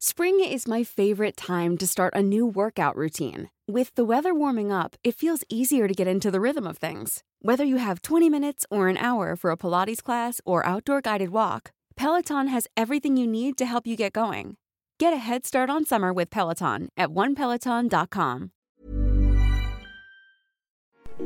Spring 0.00 0.38
is 0.38 0.68
my 0.68 0.84
favorite 0.84 1.36
time 1.36 1.76
to 1.76 1.84
start 1.84 2.14
a 2.14 2.22
new 2.22 2.46
workout 2.46 2.94
routine. 2.94 3.50
With 3.66 3.92
the 3.96 4.04
weather 4.04 4.32
warming 4.32 4.70
up, 4.70 4.94
it 5.02 5.16
feels 5.16 5.42
easier 5.48 5.88
to 5.88 5.92
get 5.92 6.06
into 6.06 6.30
the 6.30 6.40
rhythm 6.40 6.68
of 6.68 6.78
things. 6.78 7.24
Whether 7.42 7.64
you 7.64 7.78
have 7.78 8.02
20 8.02 8.30
minutes 8.30 8.64
or 8.70 8.86
an 8.86 8.96
hour 8.96 9.34
for 9.34 9.50
a 9.50 9.56
Pilates 9.56 10.00
class 10.00 10.40
or 10.44 10.64
outdoor 10.64 11.00
guided 11.00 11.30
walk, 11.30 11.72
Peloton 11.96 12.46
has 12.46 12.68
everything 12.76 13.16
you 13.16 13.26
need 13.26 13.58
to 13.58 13.66
help 13.66 13.88
you 13.88 13.96
get 13.96 14.12
going. 14.12 14.56
Get 15.00 15.12
a 15.12 15.16
head 15.16 15.44
start 15.44 15.68
on 15.68 15.84
summer 15.84 16.12
with 16.12 16.30
Peloton 16.30 16.90
at 16.96 17.08
onepeloton.com. 17.08 18.52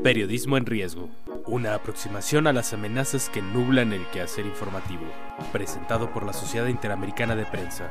Periodismo 0.03 0.57
en 0.57 0.65
riesgo. 0.65 1.11
Una 1.47 1.75
aproximación 1.75 2.47
a 2.47 2.55
las 2.55 2.73
amenazas 2.73 3.29
que 3.29 3.43
nublan 3.43 3.93
el 3.93 4.07
quehacer 4.13 4.47
informativo. 4.47 5.05
Presentado 5.53 6.11
por 6.11 6.25
la 6.25 6.33
Sociedad 6.33 6.69
Interamericana 6.69 7.37
de 7.37 7.45
Prensa. 7.45 7.91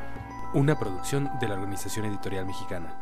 Una 0.54 0.78
producción 0.78 1.30
de 1.40 1.48
la 1.48 1.54
Organización 1.54 2.08
Editorial 2.08 2.46
Mexicana. 2.46 2.94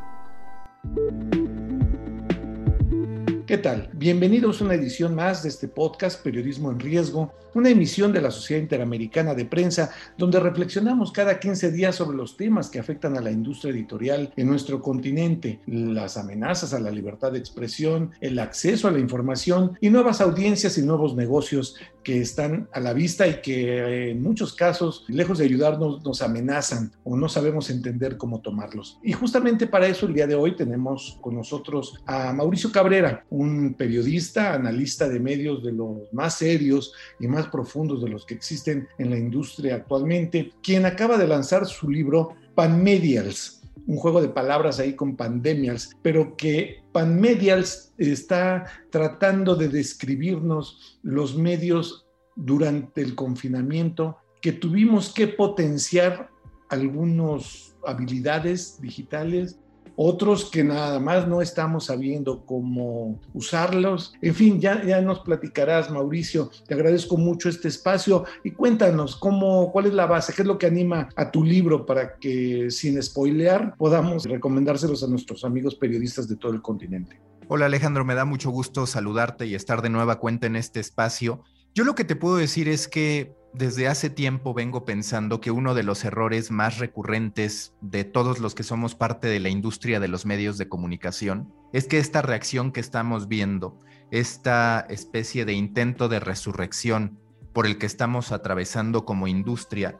¿Qué 3.47 3.57
tal? 3.57 3.89
Bienvenidos 3.93 4.61
a 4.61 4.65
una 4.65 4.75
edición 4.75 5.15
más 5.15 5.41
de 5.41 5.49
este 5.49 5.67
podcast 5.67 6.21
Periodismo 6.23 6.69
en 6.69 6.79
Riesgo, 6.79 7.33
una 7.55 7.69
emisión 7.69 8.13
de 8.13 8.21
la 8.21 8.29
Sociedad 8.29 8.61
Interamericana 8.61 9.33
de 9.33 9.45
Prensa, 9.45 9.89
donde 10.15 10.39
reflexionamos 10.39 11.11
cada 11.11 11.39
15 11.39 11.71
días 11.71 11.95
sobre 11.95 12.15
los 12.15 12.37
temas 12.37 12.69
que 12.69 12.77
afectan 12.77 13.17
a 13.17 13.21
la 13.21 13.31
industria 13.31 13.73
editorial 13.73 14.31
en 14.35 14.47
nuestro 14.47 14.83
continente, 14.83 15.59
las 15.65 16.17
amenazas 16.17 16.75
a 16.75 16.79
la 16.79 16.91
libertad 16.91 17.31
de 17.31 17.39
expresión, 17.39 18.11
el 18.21 18.37
acceso 18.37 18.87
a 18.87 18.91
la 18.91 18.99
información 18.99 19.75
y 19.81 19.89
nuevas 19.89 20.21
audiencias 20.21 20.77
y 20.77 20.83
nuevos 20.83 21.15
negocios 21.15 21.75
que 22.03 22.21
están 22.21 22.69
a 22.73 22.79
la 22.79 22.93
vista 22.93 23.27
y 23.27 23.41
que 23.41 23.77
eh, 23.77 24.11
en 24.11 24.21
muchos 24.21 24.53
casos, 24.53 25.05
lejos 25.07 25.37
de 25.37 25.45
ayudarnos, 25.45 26.03
nos 26.03 26.21
amenazan 26.21 26.91
o 27.03 27.15
no 27.15 27.29
sabemos 27.29 27.69
entender 27.69 28.17
cómo 28.17 28.41
tomarlos. 28.41 28.99
Y 29.03 29.13
justamente 29.13 29.67
para 29.67 29.87
eso 29.87 30.05
el 30.05 30.13
día 30.13 30.27
de 30.27 30.35
hoy 30.35 30.55
tenemos 30.55 31.17
con 31.21 31.35
nosotros 31.35 32.01
a 32.05 32.33
Mauricio 32.33 32.71
Cabrera, 32.71 33.25
un 33.29 33.73
periodista, 33.73 34.53
analista 34.53 35.07
de 35.07 35.19
medios 35.19 35.63
de 35.63 35.71
los 35.71 36.11
más 36.11 36.35
serios 36.35 36.93
y 37.19 37.27
más 37.27 37.47
profundos 37.47 38.03
de 38.03 38.09
los 38.09 38.25
que 38.25 38.33
existen 38.33 38.87
en 38.97 39.09
la 39.09 39.17
industria 39.17 39.75
actualmente, 39.75 40.51
quien 40.61 40.85
acaba 40.85 41.17
de 41.17 41.27
lanzar 41.27 41.65
su 41.65 41.89
libro 41.89 42.35
Panmedials, 42.55 43.58
un 43.87 43.97
juego 43.97 44.21
de 44.21 44.29
palabras 44.29 44.79
ahí 44.79 44.95
con 44.95 45.15
pandemials, 45.15 45.95
pero 46.01 46.35
que 46.35 46.83
Panmedials 46.91 47.93
está 47.97 48.65
tratando 48.89 49.55
de 49.55 49.69
describirnos 49.69 50.99
los 51.03 51.35
medios 51.35 52.07
durante 52.35 53.01
el 53.01 53.15
confinamiento 53.15 54.17
que 54.41 54.53
tuvimos 54.53 55.13
que 55.13 55.27
potenciar 55.27 56.29
algunas 56.69 57.75
habilidades 57.85 58.79
digitales 58.81 59.59
otros 60.01 60.49
que 60.49 60.63
nada 60.63 60.97
más 61.01 61.27
no 61.27 61.41
estamos 61.41 61.87
sabiendo 61.87 62.45
cómo 62.45 63.19
usarlos. 63.33 64.13
En 64.21 64.33
fin, 64.33 64.61
ya, 64.61 64.81
ya 64.85 65.01
nos 65.01 65.19
platicarás, 65.19 65.91
Mauricio. 65.91 66.49
Te 66.65 66.73
agradezco 66.73 67.17
mucho 67.17 67.49
este 67.49 67.67
espacio 67.67 68.23
y 68.45 68.51
cuéntanos 68.51 69.17
cómo, 69.17 69.73
cuál 69.73 69.87
es 69.87 69.93
la 69.93 70.05
base, 70.05 70.31
qué 70.31 70.43
es 70.43 70.47
lo 70.47 70.57
que 70.57 70.67
anima 70.67 71.09
a 71.17 71.29
tu 71.31 71.43
libro 71.43 71.85
para 71.85 72.15
que 72.15 72.71
sin 72.71 73.03
spoilear 73.03 73.75
podamos 73.75 74.23
recomendárselos 74.23 75.03
a 75.03 75.07
nuestros 75.07 75.43
amigos 75.43 75.75
periodistas 75.75 76.29
de 76.29 76.37
todo 76.37 76.53
el 76.53 76.61
continente. 76.61 77.19
Hola 77.49 77.65
Alejandro, 77.65 78.05
me 78.05 78.15
da 78.15 78.23
mucho 78.23 78.51
gusto 78.51 78.87
saludarte 78.87 79.47
y 79.47 79.55
estar 79.55 79.81
de 79.81 79.89
nueva 79.89 80.17
cuenta 80.17 80.47
en 80.47 80.55
este 80.55 80.79
espacio. 80.79 81.43
Yo 81.75 81.83
lo 81.83 81.95
que 81.95 82.05
te 82.05 82.15
puedo 82.15 82.37
decir 82.37 82.69
es 82.69 82.87
que 82.87 83.35
desde 83.53 83.87
hace 83.87 84.09
tiempo 84.09 84.53
vengo 84.53 84.85
pensando 84.85 85.41
que 85.41 85.51
uno 85.51 85.73
de 85.73 85.83
los 85.83 86.05
errores 86.05 86.51
más 86.51 86.77
recurrentes 86.77 87.73
de 87.81 88.03
todos 88.03 88.39
los 88.39 88.53
que 88.53 88.63
somos 88.63 88.95
parte 88.95 89.27
de 89.27 89.39
la 89.39 89.49
industria 89.49 89.99
de 89.99 90.07
los 90.07 90.25
medios 90.25 90.57
de 90.57 90.69
comunicación 90.69 91.51
es 91.73 91.87
que 91.87 91.97
esta 91.97 92.21
reacción 92.21 92.71
que 92.71 92.79
estamos 92.79 93.27
viendo, 93.27 93.79
esta 94.11 94.85
especie 94.89 95.45
de 95.45 95.53
intento 95.53 96.09
de 96.09 96.19
resurrección 96.19 97.19
por 97.53 97.65
el 97.65 97.77
que 97.77 97.85
estamos 97.87 98.31
atravesando 98.31 99.05
como 99.05 99.27
industria, 99.27 99.97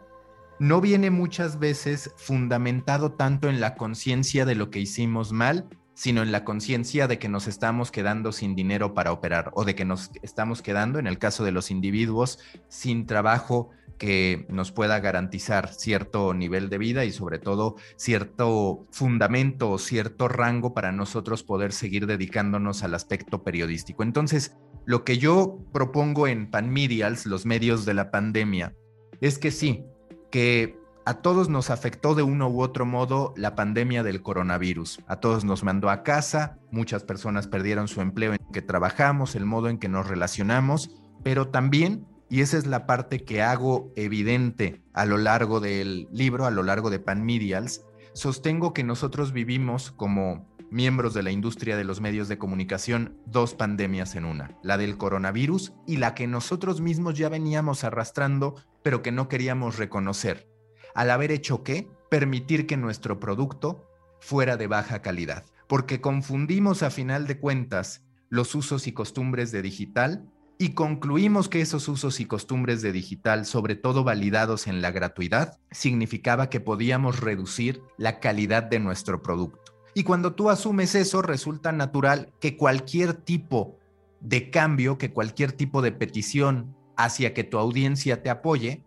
no 0.60 0.82
viene 0.82 1.10
muchas 1.10 1.58
veces 1.58 2.12
fundamentado 2.18 3.14
tanto 3.14 3.50
en 3.50 3.60
la 3.60 3.76
conciencia 3.76 4.46
de 4.46 4.56
lo 4.56 4.70
que 4.70 4.80
hicimos 4.80 5.32
mal, 5.32 5.68
sino 6.00 6.24
en 6.24 6.32
la 6.32 6.46
conciencia 6.46 7.10
de 7.10 7.20
que 7.20 7.28
nos 7.28 7.46
estamos 7.46 7.92
quedando 7.92 8.32
sin 8.32 8.56
dinero 8.56 8.94
para 8.94 9.12
operar 9.12 9.52
o 9.54 9.66
de 9.66 9.76
que 9.76 9.84
nos 9.84 10.12
estamos 10.22 10.62
quedando, 10.62 10.98
en 10.98 11.08
el 11.08 11.18
caso 11.18 11.44
de 11.44 11.52
los 11.52 11.72
individuos, 11.72 12.40
sin 12.70 13.06
trabajo 13.06 13.72
que 13.98 14.46
nos 14.48 14.72
pueda 14.72 15.02
garantizar 15.02 15.74
cierto 15.74 16.34
nivel 16.34 16.70
de 16.70 16.78
vida 16.78 17.04
y 17.04 17.12
sobre 17.12 17.38
todo 17.38 17.76
cierto 17.98 18.88
fundamento 18.92 19.72
o 19.72 19.78
cierto 19.78 20.30
rango 20.30 20.74
para 20.74 20.94
nosotros 20.94 21.44
poder 21.44 21.74
seguir 21.74 22.08
dedicándonos 22.08 22.82
al 22.84 22.96
aspecto 22.96 23.44
periodístico. 23.44 24.02
Entonces, 24.02 24.56
lo 24.86 25.04
que 25.04 25.18
yo 25.18 25.60
propongo 25.74 26.28
en 26.28 26.50
Panmedials, 26.50 27.26
los 27.26 27.46
medios 27.46 27.84
de 27.84 27.96
la 27.96 28.10
pandemia, 28.10 28.74
es 29.20 29.38
que 29.38 29.52
sí, 29.52 29.84
que 30.32 30.79
a 31.10 31.24
todos 31.24 31.50
nos 31.50 31.72
afectó 31.72 32.14
de 32.14 32.22
uno 32.22 32.50
u 32.50 32.62
otro 32.62 32.86
modo 32.86 33.34
la 33.36 33.56
pandemia 33.56 34.04
del 34.04 34.22
coronavirus. 34.22 35.00
A 35.08 35.16
todos 35.16 35.44
nos 35.44 35.64
mandó 35.64 35.90
a 35.90 36.04
casa, 36.04 36.60
muchas 36.70 37.04
personas 37.04 37.48
perdieron 37.48 37.88
su 37.88 38.02
empleo 38.02 38.34
en 38.34 38.40
que 38.54 38.62
trabajamos, 38.62 39.34
el 39.34 39.44
modo 39.44 39.70
en 39.70 39.80
que 39.80 39.90
nos 39.90 40.08
relacionamos, 40.08 40.92
pero 41.24 41.48
también, 41.48 42.06
y 42.30 42.42
esa 42.42 42.60
es 42.60 42.68
la 42.68 42.86
parte 42.86 43.26
que 43.26 43.42
hago 43.42 43.92
evidente 43.96 44.84
a 44.94 45.06
lo 45.06 45.18
largo 45.18 45.60
del 45.60 46.08
libro, 46.12 46.46
a 46.46 46.52
lo 46.52 46.62
largo 46.62 46.92
de 46.92 47.00
Pan 47.00 47.26
Medials, 47.26 47.84
sostengo 48.14 48.72
que 48.76 48.84
nosotros 48.84 49.34
vivimos 49.34 49.90
como 49.90 50.48
miembros 50.70 51.16
de 51.16 51.24
la 51.24 51.32
industria 51.32 51.76
de 51.76 51.86
los 51.86 52.02
medios 52.02 52.28
de 52.28 52.38
comunicación 52.38 53.18
dos 53.26 53.56
pandemias 53.56 54.14
en 54.14 54.26
una, 54.26 54.60
la 54.62 54.78
del 54.78 54.96
coronavirus 55.00 55.74
y 55.88 55.98
la 55.98 56.14
que 56.14 56.28
nosotros 56.28 56.82
mismos 56.82 57.18
ya 57.18 57.30
veníamos 57.30 57.84
arrastrando, 57.84 58.58
pero 58.84 59.02
que 59.02 59.12
no 59.12 59.28
queríamos 59.28 59.78
reconocer 59.78 60.49
al 60.94 61.12
haber 61.12 61.32
hecho 61.32 61.64
qué? 61.64 61.88
Permitir 62.10 62.66
que 62.68 62.78
nuestro 62.78 63.20
producto 63.20 63.86
fuera 64.20 64.58
de 64.58 64.68
baja 64.68 65.02
calidad, 65.02 65.46
porque 65.68 66.02
confundimos 66.02 66.84
a 66.84 66.90
final 66.90 67.28
de 67.28 67.40
cuentas 67.40 68.04
los 68.30 68.56
usos 68.56 68.88
y 68.88 68.92
costumbres 68.92 69.52
de 69.52 69.62
digital 69.62 70.30
y 70.62 70.74
concluimos 70.74 71.48
que 71.48 71.62
esos 71.62 71.88
usos 71.88 72.20
y 72.20 72.26
costumbres 72.26 72.82
de 72.82 72.92
digital, 72.92 73.46
sobre 73.46 73.76
todo 73.76 74.04
validados 74.04 74.68
en 74.68 74.82
la 74.82 74.92
gratuidad, 74.92 75.58
significaba 75.72 76.50
que 76.50 76.60
podíamos 76.60 77.22
reducir 77.22 77.82
la 77.98 78.20
calidad 78.20 78.64
de 78.64 78.80
nuestro 78.80 79.22
producto. 79.24 79.74
Y 79.94 80.04
cuando 80.04 80.34
tú 80.34 80.50
asumes 80.50 80.96
eso, 80.96 81.22
resulta 81.22 81.72
natural 81.72 82.34
que 82.42 82.58
cualquier 82.58 83.14
tipo 83.14 83.80
de 84.20 84.52
cambio, 84.52 84.98
que 84.98 85.14
cualquier 85.14 85.54
tipo 85.54 85.82
de 85.82 85.94
petición 85.94 86.76
hacia 86.98 87.34
que 87.34 87.46
tu 87.46 87.58
audiencia 87.58 88.22
te 88.22 88.30
apoye, 88.30 88.84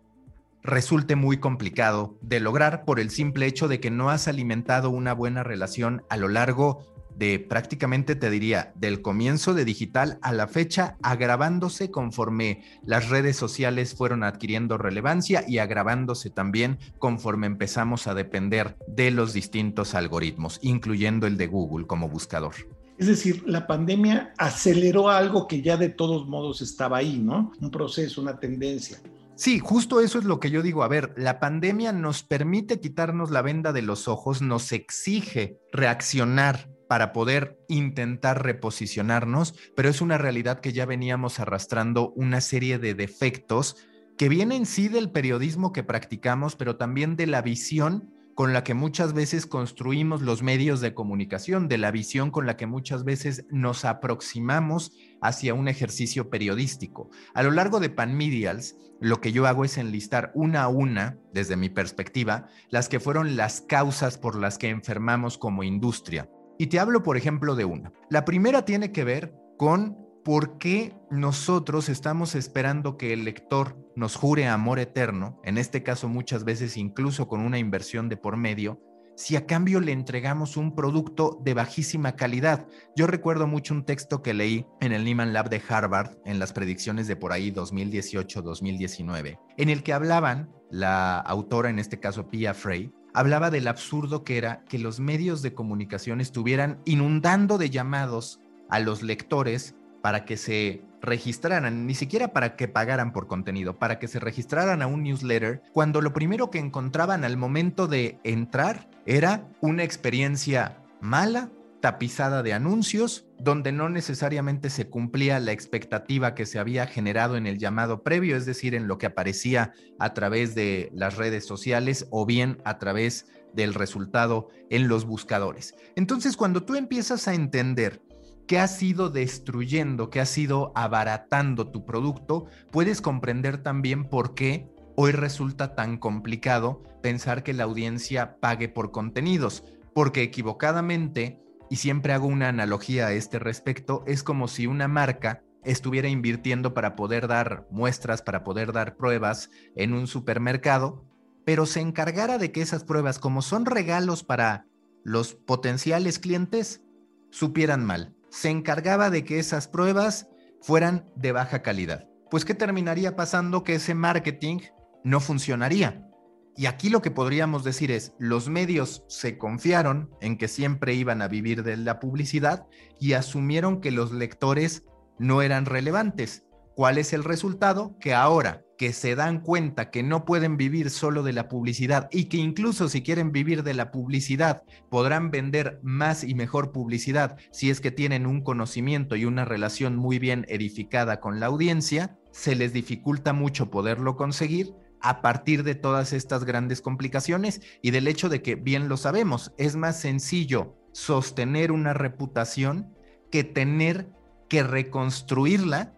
resulte 0.63 1.15
muy 1.15 1.37
complicado 1.37 2.17
de 2.21 2.39
lograr 2.39 2.85
por 2.85 2.99
el 2.99 3.09
simple 3.09 3.45
hecho 3.45 3.67
de 3.67 3.79
que 3.79 3.91
no 3.91 4.09
has 4.09 4.27
alimentado 4.27 4.89
una 4.89 5.13
buena 5.13 5.43
relación 5.43 6.03
a 6.09 6.17
lo 6.17 6.29
largo 6.29 6.93
de 7.15 7.39
prácticamente, 7.39 8.15
te 8.15 8.29
diría, 8.29 8.73
del 8.75 9.01
comienzo 9.01 9.53
de 9.53 9.65
digital 9.65 10.17
a 10.21 10.31
la 10.31 10.47
fecha, 10.47 10.97
agravándose 11.03 11.91
conforme 11.91 12.63
las 12.85 13.09
redes 13.09 13.35
sociales 13.35 13.93
fueron 13.93 14.23
adquiriendo 14.23 14.77
relevancia 14.77 15.43
y 15.47 15.59
agravándose 15.59 16.29
también 16.29 16.79
conforme 16.97 17.47
empezamos 17.47 18.07
a 18.07 18.15
depender 18.15 18.77
de 18.87 19.11
los 19.11 19.33
distintos 19.33 19.93
algoritmos, 19.93 20.59
incluyendo 20.61 21.27
el 21.27 21.37
de 21.37 21.47
Google 21.47 21.85
como 21.85 22.09
buscador. 22.09 22.55
Es 22.97 23.07
decir, 23.07 23.43
la 23.45 23.67
pandemia 23.67 24.33
aceleró 24.37 25.09
algo 25.09 25.47
que 25.47 25.61
ya 25.61 25.77
de 25.77 25.89
todos 25.89 26.27
modos 26.27 26.61
estaba 26.61 26.97
ahí, 26.97 27.19
¿no? 27.19 27.51
Un 27.59 27.71
proceso, 27.71 28.21
una 28.21 28.39
tendencia. 28.39 28.99
Sí, 29.35 29.57
justo 29.57 29.99
eso 29.99 30.19
es 30.19 30.25
lo 30.25 30.39
que 30.39 30.51
yo 30.51 30.61
digo. 30.61 30.83
A 30.83 30.87
ver, 30.87 31.13
la 31.17 31.39
pandemia 31.39 31.91
nos 31.91 32.23
permite 32.23 32.79
quitarnos 32.79 33.31
la 33.31 33.41
venda 33.41 33.73
de 33.73 33.81
los 33.81 34.07
ojos, 34.07 34.41
nos 34.41 34.71
exige 34.71 35.57
reaccionar 35.71 36.69
para 36.87 37.13
poder 37.13 37.57
intentar 37.67 38.43
reposicionarnos, 38.43 39.55
pero 39.75 39.89
es 39.89 40.01
una 40.01 40.19
realidad 40.19 40.59
que 40.59 40.73
ya 40.73 40.85
veníamos 40.85 41.39
arrastrando 41.39 42.11
una 42.11 42.41
serie 42.41 42.77
de 42.77 42.93
defectos 42.93 43.77
que 44.17 44.29
vienen 44.29 44.67
sí 44.67 44.89
del 44.89 45.09
periodismo 45.09 45.73
que 45.73 45.83
practicamos, 45.83 46.55
pero 46.55 46.75
también 46.75 47.15
de 47.15 47.25
la 47.25 47.41
visión 47.41 48.12
con 48.35 48.53
la 48.53 48.63
que 48.63 48.73
muchas 48.73 49.13
veces 49.13 49.45
construimos 49.45 50.21
los 50.21 50.41
medios 50.41 50.81
de 50.81 50.93
comunicación, 50.93 51.67
de 51.67 51.77
la 51.77 51.91
visión 51.91 52.31
con 52.31 52.45
la 52.45 52.57
que 52.57 52.65
muchas 52.65 53.03
veces 53.03 53.45
nos 53.49 53.85
aproximamos 53.85 54.91
hacia 55.21 55.53
un 55.53 55.67
ejercicio 55.67 56.29
periodístico. 56.29 57.09
A 57.33 57.43
lo 57.43 57.51
largo 57.51 57.79
de 57.79 57.89
Panmedials, 57.89 58.75
lo 58.99 59.21
que 59.21 59.31
yo 59.31 59.45
hago 59.45 59.65
es 59.65 59.77
enlistar 59.77 60.31
una 60.33 60.63
a 60.63 60.67
una, 60.67 61.17
desde 61.33 61.57
mi 61.57 61.69
perspectiva, 61.69 62.47
las 62.69 62.89
que 62.89 62.99
fueron 62.99 63.35
las 63.35 63.61
causas 63.61 64.17
por 64.17 64.35
las 64.35 64.57
que 64.57 64.69
enfermamos 64.69 65.37
como 65.37 65.63
industria. 65.63 66.29
Y 66.57 66.67
te 66.67 66.79
hablo, 66.79 67.03
por 67.03 67.17
ejemplo, 67.17 67.55
de 67.55 67.65
una. 67.65 67.91
La 68.09 68.25
primera 68.25 68.65
tiene 68.65 68.91
que 68.91 69.03
ver 69.03 69.35
con 69.57 70.02
¿por 70.23 70.57
qué 70.57 70.93
nosotros 71.11 71.89
estamos 71.89 72.35
esperando 72.35 72.97
que 72.97 73.13
el 73.13 73.25
lector 73.25 73.77
nos 73.95 74.15
jure 74.15 74.47
amor 74.47 74.79
eterno, 74.79 75.39
en 75.43 75.57
este 75.57 75.83
caso 75.83 76.07
muchas 76.07 76.43
veces 76.45 76.77
incluso 76.77 77.27
con 77.27 77.41
una 77.41 77.59
inversión 77.59 78.09
de 78.09 78.17
por 78.17 78.37
medio, 78.37 78.81
si 79.15 79.35
a 79.35 79.45
cambio 79.45 79.79
le 79.79 79.91
entregamos 79.91 80.57
un 80.57 80.73
producto 80.73 81.39
de 81.43 81.53
bajísima 81.53 82.15
calidad. 82.15 82.67
Yo 82.95 83.05
recuerdo 83.05 83.45
mucho 83.45 83.75
un 83.75 83.85
texto 83.85 84.23
que 84.23 84.33
leí 84.33 84.65
en 84.81 84.91
el 84.91 85.03
Neiman 85.03 85.33
Lab 85.33 85.49
de 85.49 85.61
Harvard 85.67 86.17
en 86.25 86.39
las 86.39 86.51
predicciones 86.53 87.07
de 87.07 87.15
por 87.15 87.31
ahí 87.31 87.51
2018-2019, 87.51 89.39
en 89.57 89.69
el 89.69 89.83
que 89.83 89.93
hablaban, 89.93 90.49
la 90.71 91.19
autora, 91.19 91.69
en 91.69 91.77
este 91.77 91.99
caso 91.99 92.29
Pia 92.29 92.55
Frey, 92.55 92.91
hablaba 93.13 93.51
del 93.51 93.67
absurdo 93.67 94.23
que 94.23 94.37
era 94.37 94.63
que 94.65 94.79
los 94.79 94.99
medios 94.99 95.43
de 95.43 95.53
comunicación 95.53 96.19
estuvieran 96.19 96.81
inundando 96.85 97.59
de 97.59 97.69
llamados 97.69 98.39
a 98.69 98.79
los 98.79 99.03
lectores 99.03 99.75
para 100.03 100.25
que 100.25 100.35
se 100.35 100.81
registraran, 101.01 101.87
ni 101.87 101.95
siquiera 101.95 102.33
para 102.33 102.57
que 102.57 102.67
pagaran 102.67 103.13
por 103.13 103.27
contenido, 103.27 103.79
para 103.79 103.99
que 103.99 104.09
se 104.09 104.19
registraran 104.19 104.81
a 104.81 104.87
un 104.87 105.01
newsletter, 105.01 105.61
cuando 105.71 106.01
lo 106.01 106.11
primero 106.11 106.49
que 106.49 106.59
encontraban 106.59 107.23
al 107.23 107.37
momento 107.37 107.87
de 107.87 108.19
entrar 108.25 108.89
era 109.05 109.47
una 109.61 109.83
experiencia 109.83 110.77
mala, 110.99 111.51
tapizada 111.79 112.43
de 112.43 112.51
anuncios, 112.51 113.27
donde 113.39 113.71
no 113.71 113.87
necesariamente 113.87 114.69
se 114.69 114.89
cumplía 114.89 115.39
la 115.39 115.53
expectativa 115.53 116.35
que 116.35 116.45
se 116.45 116.59
había 116.59 116.85
generado 116.85 117.37
en 117.37 117.47
el 117.47 117.57
llamado 117.57 118.03
previo, 118.03 118.35
es 118.35 118.45
decir, 118.45 118.75
en 118.75 118.87
lo 118.87 118.97
que 118.97 119.05
aparecía 119.05 119.71
a 119.99 120.13
través 120.13 120.53
de 120.53 120.89
las 120.93 121.15
redes 121.15 121.45
sociales 121.45 122.07
o 122.09 122.25
bien 122.25 122.57
a 122.65 122.77
través 122.77 123.25
del 123.53 123.73
resultado 123.73 124.49
en 124.69 124.87
los 124.87 125.05
buscadores. 125.05 125.75
Entonces, 125.95 126.35
cuando 126.35 126.63
tú 126.63 126.75
empiezas 126.75 127.27
a 127.27 127.33
entender 127.33 128.01
que 128.47 128.59
has 128.59 128.81
ido 128.83 129.09
destruyendo, 129.09 130.09
que 130.09 130.19
has 130.19 130.37
ido 130.37 130.71
abaratando 130.75 131.69
tu 131.69 131.85
producto, 131.85 132.45
puedes 132.71 133.01
comprender 133.01 133.63
también 133.63 134.05
por 134.09 134.33
qué 134.33 134.69
hoy 134.95 135.11
resulta 135.11 135.75
tan 135.75 135.97
complicado 135.97 136.83
pensar 137.01 137.43
que 137.43 137.53
la 137.53 137.63
audiencia 137.63 138.37
pague 138.39 138.69
por 138.69 138.91
contenidos, 138.91 139.63
porque 139.93 140.23
equivocadamente, 140.23 141.39
y 141.69 141.77
siempre 141.77 142.13
hago 142.13 142.27
una 142.27 142.49
analogía 142.49 143.07
a 143.07 143.13
este 143.13 143.39
respecto, 143.39 144.03
es 144.07 144.23
como 144.23 144.47
si 144.47 144.67
una 144.67 144.87
marca 144.87 145.41
estuviera 145.63 146.09
invirtiendo 146.09 146.73
para 146.73 146.95
poder 146.95 147.27
dar 147.27 147.65
muestras, 147.71 148.21
para 148.21 148.43
poder 148.43 148.73
dar 148.73 148.97
pruebas 148.97 149.49
en 149.75 149.93
un 149.93 150.07
supermercado, 150.07 151.05
pero 151.45 151.65
se 151.65 151.79
encargara 151.79 152.37
de 152.37 152.51
que 152.51 152.61
esas 152.61 152.83
pruebas, 152.83 153.19
como 153.19 153.41
son 153.41 153.65
regalos 153.65 154.23
para 154.23 154.65
los 155.03 155.33
potenciales 155.33 156.19
clientes, 156.19 156.83
supieran 157.31 157.85
mal 157.85 158.13
se 158.33 158.49
encargaba 158.49 159.11
de 159.11 159.23
que 159.23 159.37
esas 159.37 159.67
pruebas 159.67 160.27
fueran 160.59 161.05
de 161.15 161.31
baja 161.31 161.61
calidad. 161.61 162.09
Pues 162.31 162.45
¿qué 162.45 162.55
terminaría 162.55 163.15
pasando? 163.15 163.63
Que 163.63 163.75
ese 163.75 163.93
marketing 163.93 164.57
no 165.03 165.19
funcionaría. 165.19 166.09
Y 166.57 166.65
aquí 166.65 166.89
lo 166.89 167.03
que 167.03 167.11
podríamos 167.11 167.63
decir 167.63 167.91
es, 167.91 168.15
los 168.17 168.49
medios 168.49 169.03
se 169.07 169.37
confiaron 169.37 170.09
en 170.19 170.39
que 170.39 170.47
siempre 170.47 170.95
iban 170.95 171.21
a 171.21 171.27
vivir 171.27 171.61
de 171.61 171.77
la 171.77 171.99
publicidad 171.99 172.65
y 172.99 173.13
asumieron 173.13 173.81
que 173.81 173.91
los 173.91 174.11
lectores 174.11 174.83
no 175.19 175.43
eran 175.43 175.67
relevantes. 175.67 176.43
¿Cuál 176.75 176.97
es 176.97 177.13
el 177.13 177.23
resultado? 177.23 177.95
Que 177.99 178.15
ahora 178.15 178.63
que 178.77 178.93
se 178.93 179.15
dan 179.15 179.41
cuenta 179.41 179.91
que 179.91 180.01
no 180.01 180.25
pueden 180.25 180.57
vivir 180.57 180.89
solo 180.89 181.21
de 181.21 181.31
la 181.31 181.47
publicidad 181.47 182.09
y 182.11 182.25
que 182.25 182.37
incluso 182.37 182.89
si 182.89 183.03
quieren 183.03 183.31
vivir 183.31 183.61
de 183.63 183.75
la 183.75 183.91
publicidad 183.91 184.63
podrán 184.89 185.29
vender 185.29 185.79
más 185.83 186.23
y 186.23 186.33
mejor 186.33 186.71
publicidad 186.71 187.37
si 187.51 187.69
es 187.69 187.79
que 187.79 187.91
tienen 187.91 188.25
un 188.25 188.41
conocimiento 188.41 189.15
y 189.15 189.25
una 189.25 189.45
relación 189.45 189.95
muy 189.95 190.17
bien 190.17 190.45
edificada 190.49 191.19
con 191.19 191.39
la 191.39 191.45
audiencia, 191.45 192.17
se 192.31 192.55
les 192.55 192.73
dificulta 192.73 193.33
mucho 193.33 193.69
poderlo 193.69 194.15
conseguir 194.15 194.73
a 194.99 195.21
partir 195.21 195.63
de 195.63 195.75
todas 195.75 196.11
estas 196.11 196.43
grandes 196.43 196.81
complicaciones 196.81 197.61
y 197.81 197.91
del 197.91 198.07
hecho 198.07 198.29
de 198.29 198.41
que, 198.41 198.55
bien 198.55 198.89
lo 198.89 198.97
sabemos, 198.97 199.53
es 199.57 199.75
más 199.75 199.99
sencillo 199.99 200.75
sostener 200.93 201.71
una 201.71 201.93
reputación 201.93 202.95
que 203.29 203.43
tener 203.43 204.09
que 204.49 204.63
reconstruirla 204.63 205.93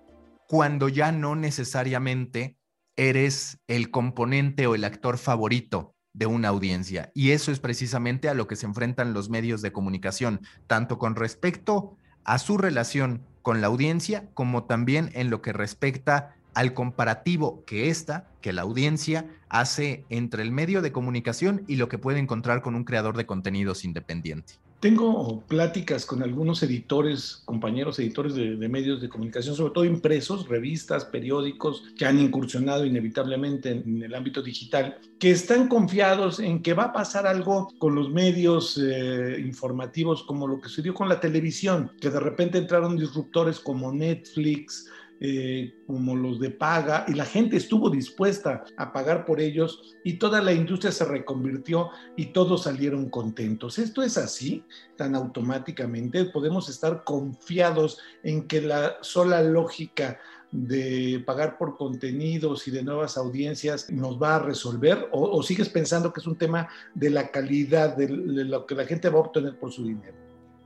cuando 0.48 0.90
ya 0.90 1.12
no 1.12 1.36
necesariamente 1.36 2.58
eres 2.96 3.60
el 3.68 3.92
componente 3.92 4.68
o 4.68 4.76
el 4.76 4.84
actor 4.84 5.18
favorito 5.18 5.96
de 6.14 6.26
una 6.26 6.48
audiencia. 6.48 7.12
Y 7.14 7.32
eso 7.32 7.52
es 7.52 7.60
precisamente 7.60 8.30
a 8.30 8.34
lo 8.34 8.48
que 8.48 8.56
se 8.56 8.66
enfrentan 8.66 9.14
los 9.14 9.30
medios 9.30 9.62
de 9.62 9.74
comunicación, 9.74 10.42
tanto 10.68 10.98
con 10.98 11.16
respecto 11.16 11.98
a 12.24 12.40
su 12.40 12.58
relación 12.58 13.26
con 13.42 13.62
la 13.62 13.68
audiencia, 13.68 14.30
como 14.34 14.64
también 14.64 15.12
en 15.14 15.30
lo 15.30 15.42
que 15.42 15.54
respecta 15.54 16.36
al 16.54 16.74
comparativo 16.74 17.66
que 17.66 17.90
esta, 17.90 18.32
que 18.42 18.54
la 18.54 18.62
audiencia, 18.62 19.30
hace 19.50 20.06
entre 20.10 20.42
el 20.42 20.52
medio 20.52 20.82
de 20.82 20.94
comunicación 20.94 21.64
y 21.68 21.76
lo 21.76 21.90
que 21.90 21.98
puede 21.98 22.20
encontrar 22.20 22.62
con 22.62 22.76
un 22.76 22.86
creador 22.86 23.18
de 23.18 23.26
contenidos 23.26 23.84
independiente. 23.84 24.54
Tengo 24.80 25.42
pláticas 25.48 26.06
con 26.06 26.22
algunos 26.22 26.62
editores, 26.62 27.42
compañeros 27.45 27.98
editores 27.98 28.36
de, 28.36 28.56
medios 28.69 29.01
de 29.01 29.10
comunicación, 29.10 29.56
sobre 29.56 29.74
todo 29.74 29.86
impresos, 29.86 30.48
revistas, 30.48 31.06
periódicos, 31.06 31.83
que 31.98 32.06
han 32.06 32.19
incursionado 32.19 32.86
inevitablemente 32.86 33.72
en, 33.72 34.04
el 34.04 34.13
ámbito 34.13 34.42
digital, 34.42 35.00
que 35.18 35.31
están 35.31 35.69
confiados 35.69 36.39
en 36.39 36.62
que 36.62 36.74
va 36.74 36.86
a 36.86 36.94
pasar 36.94 37.25
algo 37.25 37.74
con 37.80 37.95
los 37.95 38.12
medios 38.12 38.77
eh, 38.77 39.42
informativos 39.44 40.24
como 40.24 40.48
lo 40.48 40.60
que 40.60 40.69
sucedió 40.69 40.94
con 40.94 41.10
la 41.10 41.19
televisión, 41.19 41.92
que 42.00 42.10
de 42.10 42.19
repente 42.19 42.57
entraron 42.57 42.98
disruptores 42.98 43.60
como 43.60 43.92
Netflix, 43.92 44.88
eh, 45.22 45.74
como 45.88 46.16
los 46.16 46.40
de 46.40 46.50
paga 46.50 47.06
y 47.08 47.14
la 47.14 47.26
gente 47.26 47.56
estuvo 47.56 47.90
dispuesta 47.90 48.66
a 48.76 48.92
pagar 48.92 49.26
por 49.26 49.40
ellos 49.40 49.96
y 50.04 50.14
toda 50.14 50.42
la 50.42 50.52
industria 50.52 50.92
se 50.92 51.06
reconvirtió 51.06 51.90
y 52.18 52.28
todos 52.28 52.64
salieron 52.64 53.10
contentos. 53.10 53.80
Esto 53.80 54.04
es 54.04 54.18
así, 54.18 54.66
tan 54.98 55.16
automáticamente. 55.16 56.26
Podemos 56.26 56.70
estar 56.70 57.04
confiados 57.06 58.00
en 58.24 58.48
que 58.48 58.62
la 58.62 58.98
sola 59.02 59.42
lógica 59.42 60.20
de 60.52 61.24
pagar 61.26 61.58
por 61.58 61.78
contenidos 61.78 62.68
y 62.68 62.72
de 62.72 62.84
nuevas 62.84 63.18
audiencias 63.18 63.90
nos 63.90 64.22
va 64.22 64.36
a 64.36 64.40
resolver 64.40 65.10
o, 65.12 65.42
sigues 65.44 65.70
pensando 65.70 66.14
que 66.14 66.20
es 66.20 66.28
un 66.28 66.38
tema 66.38 66.68
de 66.94 67.10
la 67.10 67.30
calidad 67.30 67.96
de 67.96 68.10
lo 68.10 68.66
que 68.66 68.76
la 68.76 68.86
gente 68.86 69.10
va 69.10 69.20
a 69.20 69.24
obtener 69.24 69.58
por 69.60 69.72
su 69.72 69.86
dinero? 69.86 70.25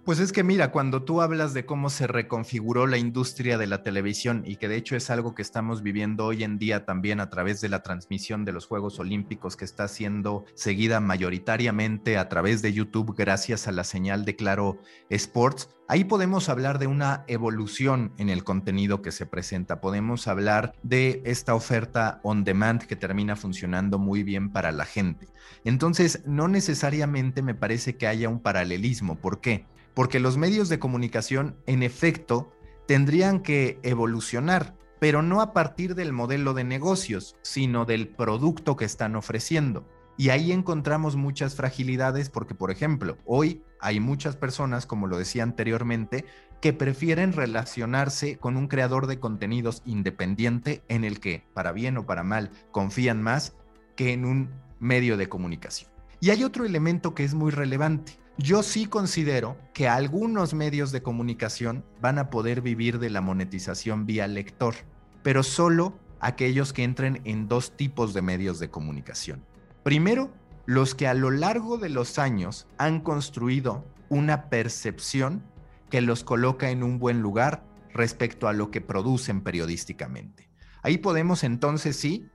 Pues 0.09 0.19
es 0.19 0.31
que 0.31 0.44
mira, 0.44 0.71
cuando 0.71 1.03
tú 1.03 1.21
hablas 1.21 1.53
de 1.53 1.67
cómo 1.67 1.91
se 1.91 2.07
reconfiguró 2.07 2.88
la 2.88 2.97
industria 2.97 3.59
de 3.59 3.67
la 3.67 3.83
televisión 3.83 4.41
y 4.44 4.56
que 4.56 4.67
de 4.67 4.75
hecho 4.75 4.95
es 4.95 5.11
algo 5.11 5.35
que 5.35 5.44
estamos 5.44 5.83
viviendo 5.83 6.25
hoy 6.25 6.44
en 6.44 6.57
día 6.57 6.83
también 6.83 7.19
a 7.19 7.29
través 7.29 7.61
de 7.61 7.69
la 7.69 7.83
transmisión 7.83 8.44
de 8.44 8.51
los 8.51 8.65
Juegos 8.65 8.97
Olímpicos 8.97 9.56
que 9.56 9.65
está 9.65 9.88
siendo 9.88 10.45
seguida 10.56 11.00
mayoritariamente 11.00 12.17
a 12.17 12.27
través 12.27 12.63
de 12.63 12.73
YouTube 12.73 13.13
gracias 13.15 13.67
a 13.67 13.71
la 13.71 13.83
señal 13.83 14.25
de 14.25 14.35
Claro 14.35 14.80
Sports, 15.11 15.69
ahí 15.87 16.06
podemos 16.06 16.49
hablar 16.49 16.80
de 16.80 16.87
una 16.87 17.23
evolución 17.28 18.11
en 18.18 18.30
el 18.30 18.44
contenido 18.44 19.04
que 19.04 19.11
se 19.11 19.28
presenta. 19.28 19.80
Podemos 19.80 20.28
hablar 20.28 20.73
de 20.81 21.21
esta 21.23 21.54
oferta 21.54 22.19
on 22.23 22.44
demand 22.44 22.81
que 22.81 22.95
termina 22.95 23.35
funcionando 23.35 23.99
muy 23.99 24.23
bien 24.23 24.51
para 24.51 24.71
la 24.71 24.85
gente. 24.85 25.28
Entonces, 25.66 26.23
no 26.25 26.47
necesariamente 26.47 27.44
me 27.44 27.54
parece 27.54 27.95
que 27.95 28.07
haya 28.07 28.28
un 28.28 28.39
paralelismo. 28.39 29.16
¿Por 29.16 29.39
qué? 29.39 29.68
Porque 29.94 30.19
los 30.19 30.38
medios 30.38 30.69
de 30.69 30.80
comunicación, 30.80 31.58
en 31.66 31.84
efecto, 31.84 32.52
tendrían 32.88 33.42
que 33.42 33.80
evolucionar, 33.84 34.76
pero 35.00 35.22
no 35.22 35.42
a 35.42 35.54
partir 35.54 35.96
del 35.96 36.12
modelo 36.12 36.54
de 36.54 36.64
negocios, 36.64 37.36
sino 37.42 37.86
del 37.86 38.08
producto 38.08 38.76
que 38.76 38.86
están 38.86 39.16
ofreciendo. 39.16 39.88
Y 40.18 40.31
ahí 40.31 40.52
encontramos 40.52 41.16
muchas 41.16 41.56
fragilidades 41.56 42.30
porque, 42.30 42.54
por 42.54 42.72
ejemplo, 42.72 43.18
hoy 43.26 43.64
hay 43.80 44.02
muchas 44.02 44.36
personas, 44.36 44.86
como 44.86 45.08
lo 45.08 45.18
decía 45.18 45.44
anteriormente, 45.44 46.26
que 46.62 46.74
prefieren 46.74 47.31
relacionarse 47.31 48.38
con 48.38 48.58
un 48.58 48.68
creador 48.68 49.08
de 49.08 49.19
contenidos 49.19 49.81
independiente 49.86 50.84
en 50.90 51.06
el 51.06 51.22
que, 51.22 51.46
para 51.54 51.72
bien 51.72 51.98
o 51.98 52.06
para 52.06 52.24
mal, 52.24 52.52
confían 52.72 53.24
más 53.24 53.56
que 53.96 54.12
en 54.12 54.26
un 54.26 54.50
medio 54.80 55.16
de 55.16 55.30
comunicación. 55.30 55.90
Y 56.19 56.31
hay 56.31 56.44
otro 56.44 56.66
elemento 56.66 57.16
que 57.16 57.24
es 57.24 57.34
muy 57.34 57.52
relevante. 57.52 58.19
Yo 58.42 58.64
sí 58.64 58.86
considero 58.86 59.58
que 59.74 59.90
algunos 59.90 60.54
medios 60.54 60.94
de 60.94 61.04
comunicación 61.04 61.84
van 62.00 62.18
a 62.19 62.30
poder 62.30 62.62
vivir 62.62 62.98
de 62.98 63.10
la 63.10 63.19
monetización 63.19 64.06
vía 64.06 64.30
lector, 64.30 64.76
pero 65.24 65.44
solo 65.44 66.00
aquellos 66.22 66.72
que 66.72 66.86
entren 66.86 67.19
en 67.26 67.50
dos 67.50 67.76
tipos 67.76 68.14
de 68.14 68.22
medios 68.22 68.58
de 68.60 68.69
comunicación. 68.69 69.44
Primero, 69.84 70.31
los 70.66 70.96
que 70.96 71.06
a 71.06 71.14
lo 71.14 71.31
largo 71.31 71.78
de 71.78 71.90
los 71.90 72.18
años 72.18 72.66
han 72.78 73.02
construido 73.02 73.86
una 74.08 74.50
percepción 74.50 75.44
que 75.90 76.00
los 76.00 76.24
coloca 76.24 76.69
en 76.69 76.81
un 76.81 76.98
buen 76.98 77.22
lugar 77.22 77.66
respecto 77.94 78.48
a 78.48 78.54
lo 78.54 78.72
que 78.72 78.80
producen 78.80 79.42
periodísticamente. 79.42 80.50
Ahí 80.81 80.98
podemos 80.98 81.44
entonces 81.44 81.98
sí 81.98 82.30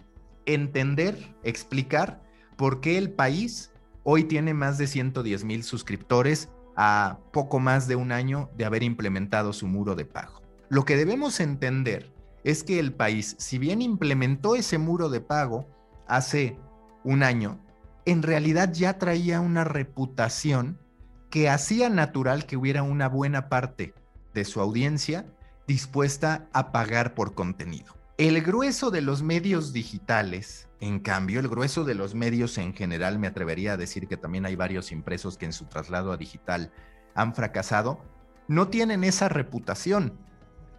entender, 0.44 1.34
explicar 1.44 2.22
por 2.58 2.82
qué 2.82 2.98
el 2.98 3.10
país 3.10 3.70
Hoy 4.06 4.24
tiene 4.24 4.52
más 4.52 4.76
de 4.76 4.86
110 4.86 5.44
mil 5.44 5.64
suscriptores 5.64 6.50
a 6.76 7.20
poco 7.32 7.58
más 7.58 7.88
de 7.88 7.96
un 7.96 8.12
año 8.12 8.50
de 8.54 8.66
haber 8.66 8.82
implementado 8.82 9.54
su 9.54 9.66
muro 9.66 9.94
de 9.94 10.04
pago. 10.04 10.42
Lo 10.68 10.84
que 10.84 10.96
debemos 10.96 11.40
entender 11.40 12.12
es 12.44 12.64
que 12.64 12.78
el 12.78 12.92
país, 12.92 13.34
si 13.38 13.58
bien 13.58 13.80
implementó 13.80 14.56
ese 14.56 14.76
muro 14.76 15.08
de 15.08 15.22
pago 15.22 15.66
hace 16.06 16.58
un 17.02 17.22
año, 17.22 17.64
en 18.04 18.22
realidad 18.22 18.70
ya 18.74 18.98
traía 18.98 19.40
una 19.40 19.64
reputación 19.64 20.78
que 21.30 21.48
hacía 21.48 21.88
natural 21.88 22.44
que 22.44 22.58
hubiera 22.58 22.82
una 22.82 23.08
buena 23.08 23.48
parte 23.48 23.94
de 24.34 24.44
su 24.44 24.60
audiencia 24.60 25.24
dispuesta 25.66 26.46
a 26.52 26.72
pagar 26.72 27.14
por 27.14 27.34
contenido. 27.34 27.94
El 28.16 28.42
grueso 28.42 28.92
de 28.92 29.00
los 29.00 29.24
medios 29.24 29.72
digitales, 29.72 30.68
en 30.78 31.00
cambio, 31.00 31.40
el 31.40 31.48
grueso 31.48 31.82
de 31.82 31.96
los 31.96 32.14
medios 32.14 32.58
en 32.58 32.72
general, 32.72 33.18
me 33.18 33.26
atrevería 33.26 33.72
a 33.72 33.76
decir 33.76 34.06
que 34.06 34.16
también 34.16 34.46
hay 34.46 34.54
varios 34.54 34.92
impresos 34.92 35.36
que 35.36 35.46
en 35.46 35.52
su 35.52 35.64
traslado 35.64 36.12
a 36.12 36.16
digital 36.16 36.72
han 37.16 37.34
fracasado, 37.34 37.98
no 38.46 38.68
tienen 38.68 39.02
esa 39.02 39.28
reputación. 39.28 40.16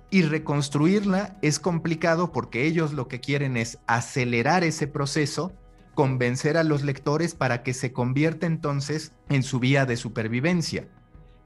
Y 0.09 0.21
reconstruirla 0.21 1.37
es 1.41 1.59
complicado 1.59 2.31
porque 2.31 2.65
ellos 2.65 2.93
lo 2.93 3.09
que 3.09 3.19
quieren 3.19 3.57
es 3.57 3.79
acelerar 3.85 4.63
ese 4.63 4.87
proceso 4.87 5.51
convencer 5.93 6.55
a 6.55 6.63
los 6.63 6.83
lectores 6.83 7.35
para 7.35 7.63
que 7.63 7.73
se 7.73 7.91
convierta 7.91 8.45
entonces 8.47 9.11
en 9.27 9.43
su 9.43 9.59
vía 9.59 9.85
de 9.85 9.97
supervivencia. 9.97 10.87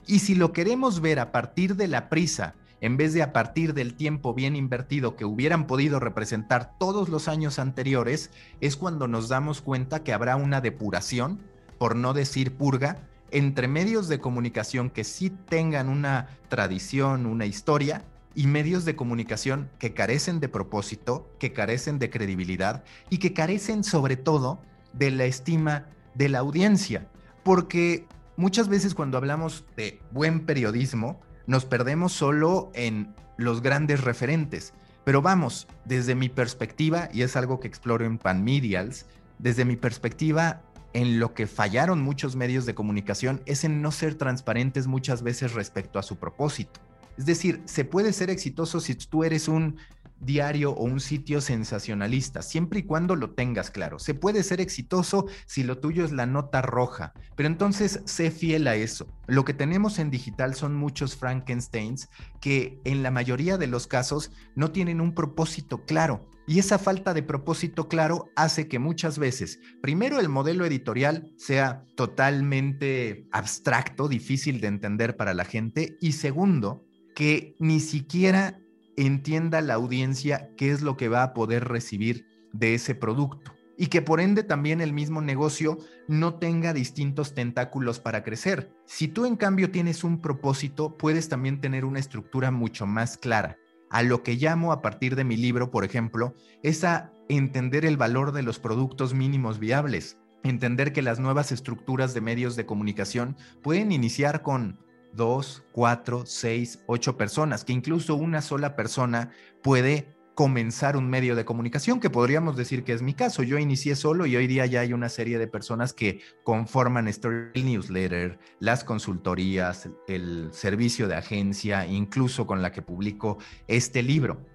Y 0.05 0.19
si 0.19 0.35
lo 0.35 0.53
queremos 0.53 1.01
ver 1.01 1.19
a 1.19 1.31
partir 1.31 1.75
de 1.75 1.87
la 1.87 2.09
prisa, 2.09 2.53
en 2.81 2.97
vez 2.97 3.13
de 3.13 3.23
a 3.23 3.33
partir 3.33 3.73
del 3.73 3.93
tiempo 3.93 4.33
bien 4.33 4.55
invertido 4.55 5.15
que 5.15 5.25
hubieran 5.25 5.67
podido 5.67 5.99
representar 5.99 6.77
todos 6.77 7.09
los 7.09 7.27
años 7.27 7.59
anteriores, 7.59 8.31
es 8.61 8.75
cuando 8.75 9.07
nos 9.07 9.29
damos 9.29 9.61
cuenta 9.61 10.03
que 10.03 10.13
habrá 10.13 10.35
una 10.35 10.61
depuración, 10.61 11.39
por 11.77 11.95
no 11.95 12.13
decir 12.13 12.55
purga, 12.55 12.97
entre 13.31 13.67
medios 13.67 14.07
de 14.07 14.19
comunicación 14.19 14.89
que 14.89 15.03
sí 15.03 15.29
tengan 15.29 15.89
una 15.89 16.29
tradición, 16.49 17.25
una 17.25 17.45
historia, 17.45 18.03
y 18.35 18.47
medios 18.47 18.85
de 18.85 18.95
comunicación 18.95 19.69
que 19.79 19.93
carecen 19.93 20.39
de 20.39 20.49
propósito, 20.49 21.29
que 21.39 21.51
carecen 21.51 21.99
de 21.99 22.09
credibilidad 22.09 22.83
y 23.09 23.17
que 23.17 23.33
carecen 23.33 23.83
sobre 23.83 24.15
todo 24.17 24.61
de 24.93 25.11
la 25.11 25.25
estima 25.25 25.87
de 26.13 26.29
la 26.29 26.39
audiencia. 26.39 27.07
Porque 27.43 28.05
muchas 28.37 28.69
veces 28.69 28.95
cuando 28.95 29.17
hablamos 29.17 29.65
de 29.75 29.99
buen 30.11 30.45
periodismo, 30.45 31.19
nos 31.49 31.65
perdemos 31.65 32.13
solo 32.13 32.69
en 32.75 33.15
los 33.37 33.63
grandes 33.63 34.01
referentes. 34.01 34.71
Pero 35.03 35.23
vamos, 35.23 35.67
desde 35.83 36.13
mi 36.13 36.29
perspectiva, 36.29 37.09
y 37.11 37.23
es 37.23 37.35
algo 37.35 37.59
que 37.59 37.67
exploro 37.67 38.05
en 38.05 38.19
Pan 38.19 38.43
Medials, 38.43 39.07
desde 39.39 39.65
mi 39.65 39.75
perspectiva, 39.75 40.61
en 40.93 41.19
lo 41.19 41.33
que 41.33 41.47
fallaron 41.47 42.03
muchos 42.03 42.35
medios 42.35 42.67
de 42.67 42.75
comunicación 42.75 43.41
es 43.47 43.63
en 43.63 43.81
no 43.81 43.91
ser 43.91 44.13
transparentes 44.13 44.85
muchas 44.85 45.23
veces 45.23 45.53
respecto 45.53 45.97
a 45.97 46.03
su 46.03 46.17
propósito. 46.17 46.79
Es 47.17 47.25
decir, 47.25 47.63
se 47.65 47.83
puede 47.83 48.13
ser 48.13 48.29
exitoso 48.29 48.79
si 48.79 48.93
tú 48.93 49.23
eres 49.23 49.47
un 49.47 49.77
diario 50.19 50.71
o 50.71 50.83
un 50.83 50.99
sitio 50.99 51.41
sensacionalista, 51.41 52.41
siempre 52.41 52.79
y 52.79 52.83
cuando 52.83 53.15
lo 53.15 53.31
tengas 53.31 53.71
claro. 53.71 53.99
Se 53.99 54.13
puede 54.13 54.43
ser 54.43 54.61
exitoso 54.61 55.27
si 55.45 55.63
lo 55.63 55.77
tuyo 55.79 56.05
es 56.05 56.11
la 56.11 56.25
nota 56.25 56.61
roja, 56.61 57.13
pero 57.35 57.47
entonces 57.47 58.01
sé 58.05 58.31
fiel 58.31 58.67
a 58.67 58.75
eso. 58.75 59.07
Lo 59.27 59.45
que 59.45 59.53
tenemos 59.53 59.99
en 59.99 60.11
digital 60.11 60.55
son 60.55 60.75
muchos 60.75 61.15
Frankensteins 61.15 62.09
que 62.41 62.79
en 62.83 63.03
la 63.03 63.11
mayoría 63.11 63.57
de 63.57 63.67
los 63.67 63.87
casos 63.87 64.31
no 64.55 64.71
tienen 64.71 65.01
un 65.01 65.13
propósito 65.13 65.85
claro. 65.85 66.27
Y 66.47 66.57
esa 66.57 66.79
falta 66.79 67.13
de 67.13 67.21
propósito 67.21 67.87
claro 67.87 68.31
hace 68.35 68.67
que 68.67 68.79
muchas 68.79 69.19
veces, 69.19 69.59
primero, 69.83 70.19
el 70.19 70.29
modelo 70.29 70.65
editorial 70.65 71.31
sea 71.37 71.85
totalmente 71.95 73.27
abstracto, 73.31 74.07
difícil 74.07 74.59
de 74.59 74.67
entender 74.67 75.15
para 75.15 75.35
la 75.35 75.45
gente, 75.45 75.95
y 76.01 76.13
segundo, 76.13 76.83
que 77.13 77.55
ni 77.59 77.79
siquiera 77.79 78.59
entienda 79.05 79.61
la 79.61 79.75
audiencia 79.75 80.49
qué 80.57 80.71
es 80.71 80.81
lo 80.81 80.97
que 80.97 81.09
va 81.09 81.23
a 81.23 81.33
poder 81.33 81.65
recibir 81.67 82.25
de 82.53 82.73
ese 82.73 82.95
producto 82.95 83.53
y 83.77 83.87
que 83.87 84.01
por 84.01 84.19
ende 84.19 84.43
también 84.43 84.81
el 84.81 84.91
mismo 84.91 85.21
negocio 85.21 85.77
no 86.09 86.35
tenga 86.35 86.73
distintos 86.73 87.33
tentáculos 87.33 87.99
para 88.01 88.23
crecer. 88.23 88.73
Si 88.85 89.07
tú 89.07 89.25
en 89.25 89.37
cambio 89.37 89.71
tienes 89.71 90.03
un 90.03 90.21
propósito, 90.21 90.97
puedes 90.97 91.29
también 91.29 91.61
tener 91.61 91.85
una 91.85 91.99
estructura 91.99 92.51
mucho 92.51 92.85
más 92.85 93.17
clara. 93.17 93.57
A 93.89 94.03
lo 94.03 94.21
que 94.21 94.35
llamo 94.35 94.73
a 94.73 94.81
partir 94.81 95.15
de 95.15 95.23
mi 95.23 95.37
libro, 95.37 95.71
por 95.71 95.85
ejemplo, 95.85 96.35
es 96.61 96.83
a 96.83 97.13
entender 97.29 97.85
el 97.85 97.95
valor 97.95 98.33
de 98.33 98.43
los 98.43 98.59
productos 98.59 99.13
mínimos 99.13 99.59
viables, 99.59 100.17
entender 100.43 100.91
que 100.91 101.01
las 101.01 101.19
nuevas 101.19 101.53
estructuras 101.53 102.13
de 102.13 102.19
medios 102.19 102.57
de 102.57 102.65
comunicación 102.65 103.37
pueden 103.63 103.93
iniciar 103.93 104.41
con 104.41 104.79
dos, 105.13 105.63
cuatro, 105.71 106.25
seis, 106.25 106.79
ocho 106.87 107.17
personas, 107.17 107.63
que 107.63 107.73
incluso 107.73 108.15
una 108.15 108.41
sola 108.41 108.75
persona 108.75 109.31
puede 109.61 110.15
comenzar 110.39 110.95
un 110.95 111.09
medio 111.09 111.35
de 111.35 111.43
comunicación, 111.43 111.99
que 111.99 112.09
podríamos 112.09 112.55
decir 112.55 112.85
que 112.85 112.93
es 112.93 113.01
mi 113.01 113.13
caso. 113.13 113.43
Yo 113.43 113.57
inicié 113.57 113.97
solo 113.97 114.25
y 114.25 114.37
hoy 114.37 114.47
día 114.47 114.65
ya 114.65 114.79
hay 114.79 114.93
una 114.93 115.09
serie 115.09 115.37
de 115.37 115.47
personas 115.47 115.91
que 115.91 116.21
conforman 116.45 117.09
Story 117.09 117.61
Newsletter, 117.61 118.39
las 118.59 118.85
consultorías, 118.85 119.89
el 120.07 120.47
servicio 120.53 121.09
de 121.09 121.15
agencia, 121.15 121.85
incluso 121.85 122.47
con 122.47 122.61
la 122.61 122.71
que 122.71 122.81
publico 122.81 123.37
este 123.67 124.01
libro. 124.01 124.45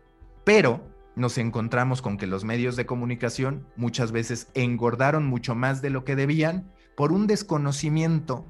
Pero 0.43 0.89
nos 1.17 1.37
encontramos 1.37 2.01
con 2.01 2.17
que 2.17 2.27
los 2.27 2.45
medios 2.45 2.77
de 2.77 2.87
comunicación 2.87 3.67
muchas 3.77 4.11
veces 4.11 4.49
engordaron 4.55 5.27
mucho 5.27 5.55
más 5.55 5.83
de 5.83 5.91
lo 5.91 6.03
que 6.05 6.17
debían 6.17 6.73
por 6.97 7.13
un 7.13 7.27
desconocimiento 7.27 8.47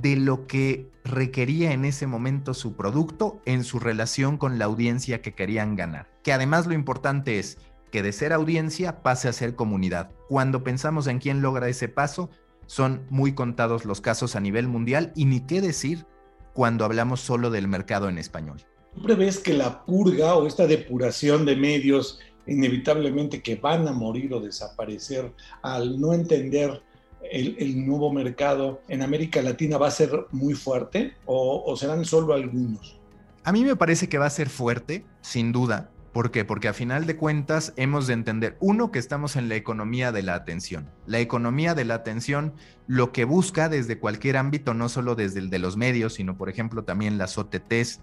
de 0.00 0.16
lo 0.16 0.46
que 0.46 0.90
requería 1.04 1.72
en 1.72 1.84
ese 1.84 2.06
momento 2.06 2.54
su 2.54 2.74
producto 2.74 3.40
en 3.44 3.64
su 3.64 3.78
relación 3.78 4.36
con 4.36 4.58
la 4.58 4.66
audiencia 4.66 5.22
que 5.22 5.34
querían 5.34 5.76
ganar. 5.76 6.08
Que 6.22 6.32
además 6.32 6.66
lo 6.66 6.74
importante 6.74 7.38
es 7.38 7.58
que 7.90 8.02
de 8.02 8.12
ser 8.12 8.32
audiencia 8.32 9.02
pase 9.02 9.28
a 9.28 9.32
ser 9.32 9.54
comunidad. 9.54 10.10
Cuando 10.28 10.64
pensamos 10.64 11.06
en 11.06 11.18
quién 11.18 11.40
logra 11.40 11.68
ese 11.68 11.88
paso, 11.88 12.30
son 12.66 13.06
muy 13.10 13.32
contados 13.32 13.84
los 13.84 14.00
casos 14.00 14.36
a 14.36 14.40
nivel 14.40 14.66
mundial 14.66 15.12
y 15.14 15.24
ni 15.24 15.40
qué 15.40 15.60
decir 15.60 16.04
cuando 16.52 16.84
hablamos 16.84 17.20
solo 17.20 17.50
del 17.50 17.68
mercado 17.68 18.08
en 18.08 18.18
español. 18.18 18.62
¿Tú 18.94 19.02
prevés 19.02 19.38
que 19.38 19.52
la 19.52 19.84
purga 19.84 20.34
o 20.34 20.46
esta 20.46 20.66
depuración 20.66 21.44
de 21.44 21.54
medios 21.54 22.18
inevitablemente 22.46 23.42
que 23.42 23.56
van 23.56 23.86
a 23.88 23.92
morir 23.92 24.32
o 24.32 24.40
desaparecer 24.40 25.32
al 25.62 26.00
no 26.00 26.12
entender 26.12 26.82
el, 27.22 27.86
nuevo 27.86 28.12
mercado 28.12 28.80
en 28.88 29.02
América 29.02 29.42
Latina 29.42 29.78
va 29.78 29.88
a 29.88 29.90
ser 29.90 30.26
muy 30.30 30.54
fuerte 30.54 31.14
o, 31.24 31.76
serán 31.76 32.04
solo 32.04 32.34
algunos? 32.34 32.98
A 33.44 33.52
mí 33.52 33.64
me 33.64 33.76
parece 33.76 34.08
que 34.08 34.18
va 34.18 34.26
a 34.26 34.30
ser 34.30 34.48
fuerte, 34.48 35.04
sin 35.20 35.52
duda. 35.52 35.90
¿Por 36.12 36.30
qué? 36.30 36.44
Porque 36.44 36.68
a 36.68 36.72
final 36.72 37.06
de 37.06 37.16
cuentas 37.16 37.74
hemos 37.76 38.06
de 38.06 38.14
entender, 38.14 38.56
uno, 38.58 38.90
que 38.90 38.98
estamos 38.98 39.36
en 39.36 39.48
la 39.50 39.54
economía 39.54 40.12
de 40.12 40.22
la 40.22 40.34
atención. 40.34 40.88
La 41.06 41.20
economía 41.20 41.74
de 41.74 41.84
la 41.84 41.94
atención 41.94 42.54
lo 42.86 43.12
que 43.12 43.24
busca 43.24 43.68
desde 43.68 43.98
cualquier 43.98 44.38
ámbito, 44.38 44.72
no 44.72 44.88
solo 44.88 45.14
desde 45.14 45.40
el 45.40 45.50
de 45.50 45.58
los 45.58 45.76
medios, 45.76 46.14
sino 46.14 46.38
por 46.38 46.48
ejemplo 46.48 46.84
también 46.84 47.18
las 47.18 47.36
OTTs, 47.36 48.00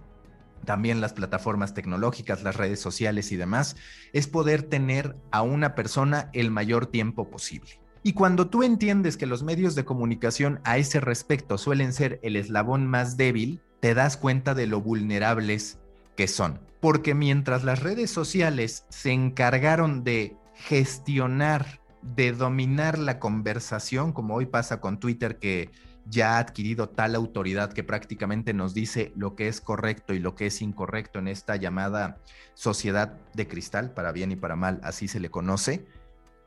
también 0.64 1.02
las 1.02 1.14
plataformas 1.14 1.74
tecnológicas, 1.74 2.44
las 2.44 2.56
redes 2.56 2.80
sociales 2.80 3.32
y 3.32 3.36
demás, 3.36 3.76
es 4.14 4.28
poder 4.28 4.64
tener 4.64 5.16
a 5.32 5.42
una 5.42 5.76
persona 5.76 6.30
el 6.34 6.52
mayor 6.52 6.86
tiempo 6.86 7.30
posible. 7.30 7.83
Y 8.06 8.14
cuando 8.14 8.50
tú 8.50 8.64
entiendes 8.64 9.16
que 9.16 9.26
los 9.26 9.44
medios 9.44 9.76
de 9.76 9.86
comunicación 9.86 10.60
a 10.66 10.78
ese 10.78 11.00
respecto 11.00 11.58
suelen 11.58 11.94
ser 11.94 12.20
el 12.22 12.36
eslabón 12.36 12.86
más 12.86 13.16
débil, 13.16 13.62
te 13.80 13.94
das 13.94 14.18
cuenta 14.18 14.54
de 14.54 14.68
lo 14.68 14.82
vulnerables 14.82 15.80
que 16.18 16.28
son. 16.28 16.60
Porque 16.82 17.16
mientras 17.16 17.64
las 17.64 17.82
redes 17.82 18.12
sociales 18.12 18.86
se 18.90 19.12
encargaron 19.14 20.04
de 20.04 20.36
gestionar, 20.54 21.80
de 22.02 22.34
dominar 22.34 23.00
la 23.00 23.20
conversación, 23.20 24.12
como 24.12 24.36
hoy 24.36 24.48
pasa 24.48 24.82
con 24.82 25.00
Twitter 25.00 25.40
que 25.40 25.70
ya 26.06 26.36
ha 26.36 26.40
adquirido 26.40 26.90
tal 26.90 27.16
autoridad 27.16 27.72
que 27.72 27.86
prácticamente 27.86 28.54
nos 28.54 28.74
dice 28.74 29.14
lo 29.16 29.36
que 29.36 29.48
es 29.48 29.62
correcto 29.62 30.14
y 30.14 30.20
lo 30.20 30.36
que 30.36 30.48
es 30.48 30.62
incorrecto 30.62 31.20
en 31.20 31.30
esta 31.30 31.56
llamada 31.56 32.18
sociedad 32.54 33.18
de 33.34 33.48
cristal, 33.48 33.94
para 33.94 34.12
bien 34.12 34.34
y 34.34 34.36
para 34.36 34.58
mal, 34.58 34.82
así 34.84 35.08
se 35.08 35.22
le 35.22 35.30
conoce, 35.30 35.86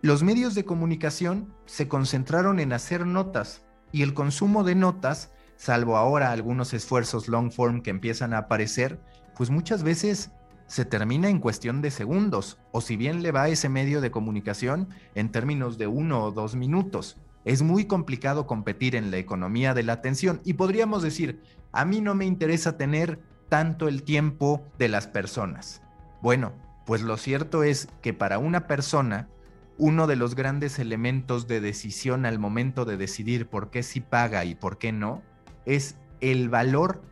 los 0.06 0.22
medios 0.22 0.54
de 0.54 0.64
comunicación 0.64 1.52
se 1.64 1.88
concentraron 1.88 2.60
en 2.60 2.72
hacer 2.72 3.04
notas 3.04 3.64
y 3.90 4.02
el 4.02 4.14
consumo 4.14 4.62
de 4.62 4.76
notas, 4.76 5.32
salvo 5.56 5.96
ahora 5.96 6.30
algunos 6.30 6.74
esfuerzos 6.74 7.26
long 7.26 7.50
form 7.50 7.82
que 7.82 7.90
empiezan 7.90 8.32
a 8.32 8.38
aparecer, 8.38 9.00
pues 9.36 9.50
muchas 9.50 9.82
veces 9.82 10.30
se 10.68 10.84
termina 10.84 11.28
en 11.28 11.40
cuestión 11.40 11.82
de 11.82 11.90
segundos, 11.90 12.56
o 12.70 12.80
si 12.80 12.96
bien 12.96 13.20
le 13.20 13.32
va 13.32 13.42
a 13.42 13.48
ese 13.48 13.68
medio 13.68 14.00
de 14.00 14.12
comunicación 14.12 14.90
en 15.16 15.32
términos 15.32 15.76
de 15.76 15.88
uno 15.88 16.22
o 16.22 16.30
dos 16.30 16.54
minutos. 16.54 17.16
Es 17.44 17.62
muy 17.62 17.86
complicado 17.86 18.46
competir 18.46 18.94
en 18.94 19.10
la 19.10 19.16
economía 19.16 19.74
de 19.74 19.82
la 19.82 19.94
atención 19.94 20.40
y 20.44 20.52
podríamos 20.52 21.02
decir, 21.02 21.42
a 21.72 21.84
mí 21.84 22.00
no 22.00 22.14
me 22.14 22.26
interesa 22.26 22.76
tener 22.76 23.18
tanto 23.48 23.88
el 23.88 24.04
tiempo 24.04 24.62
de 24.78 24.88
las 24.88 25.08
personas. 25.08 25.82
Bueno, 26.22 26.52
pues 26.84 27.02
lo 27.02 27.16
cierto 27.16 27.64
es 27.64 27.88
que 28.02 28.14
para 28.14 28.38
una 28.38 28.68
persona 28.68 29.30
uno 29.78 30.06
de 30.06 30.16
los 30.16 30.34
grandes 30.34 30.78
elementos 30.78 31.46
de 31.46 31.60
decisión 31.60 32.26
al 32.26 32.38
momento 32.38 32.84
de 32.84 32.96
decidir 32.96 33.46
por 33.46 33.70
qué 33.70 33.82
sí 33.82 34.00
paga 34.00 34.44
y 34.44 34.54
por 34.54 34.78
qué 34.78 34.92
no, 34.92 35.22
es 35.64 35.96
el 36.20 36.48
valor 36.48 37.02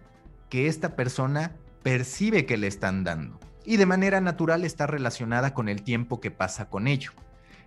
que 0.48 0.66
esta 0.66 0.96
persona 0.96 1.56
percibe 1.82 2.46
que 2.46 2.56
le 2.56 2.66
están 2.66 3.04
dando 3.04 3.38
y 3.64 3.76
de 3.76 3.86
manera 3.86 4.20
natural 4.20 4.64
está 4.64 4.86
relacionada 4.86 5.54
con 5.54 5.68
el 5.68 5.82
tiempo 5.82 6.20
que 6.20 6.30
pasa 6.30 6.68
con 6.68 6.86
ello. 6.86 7.12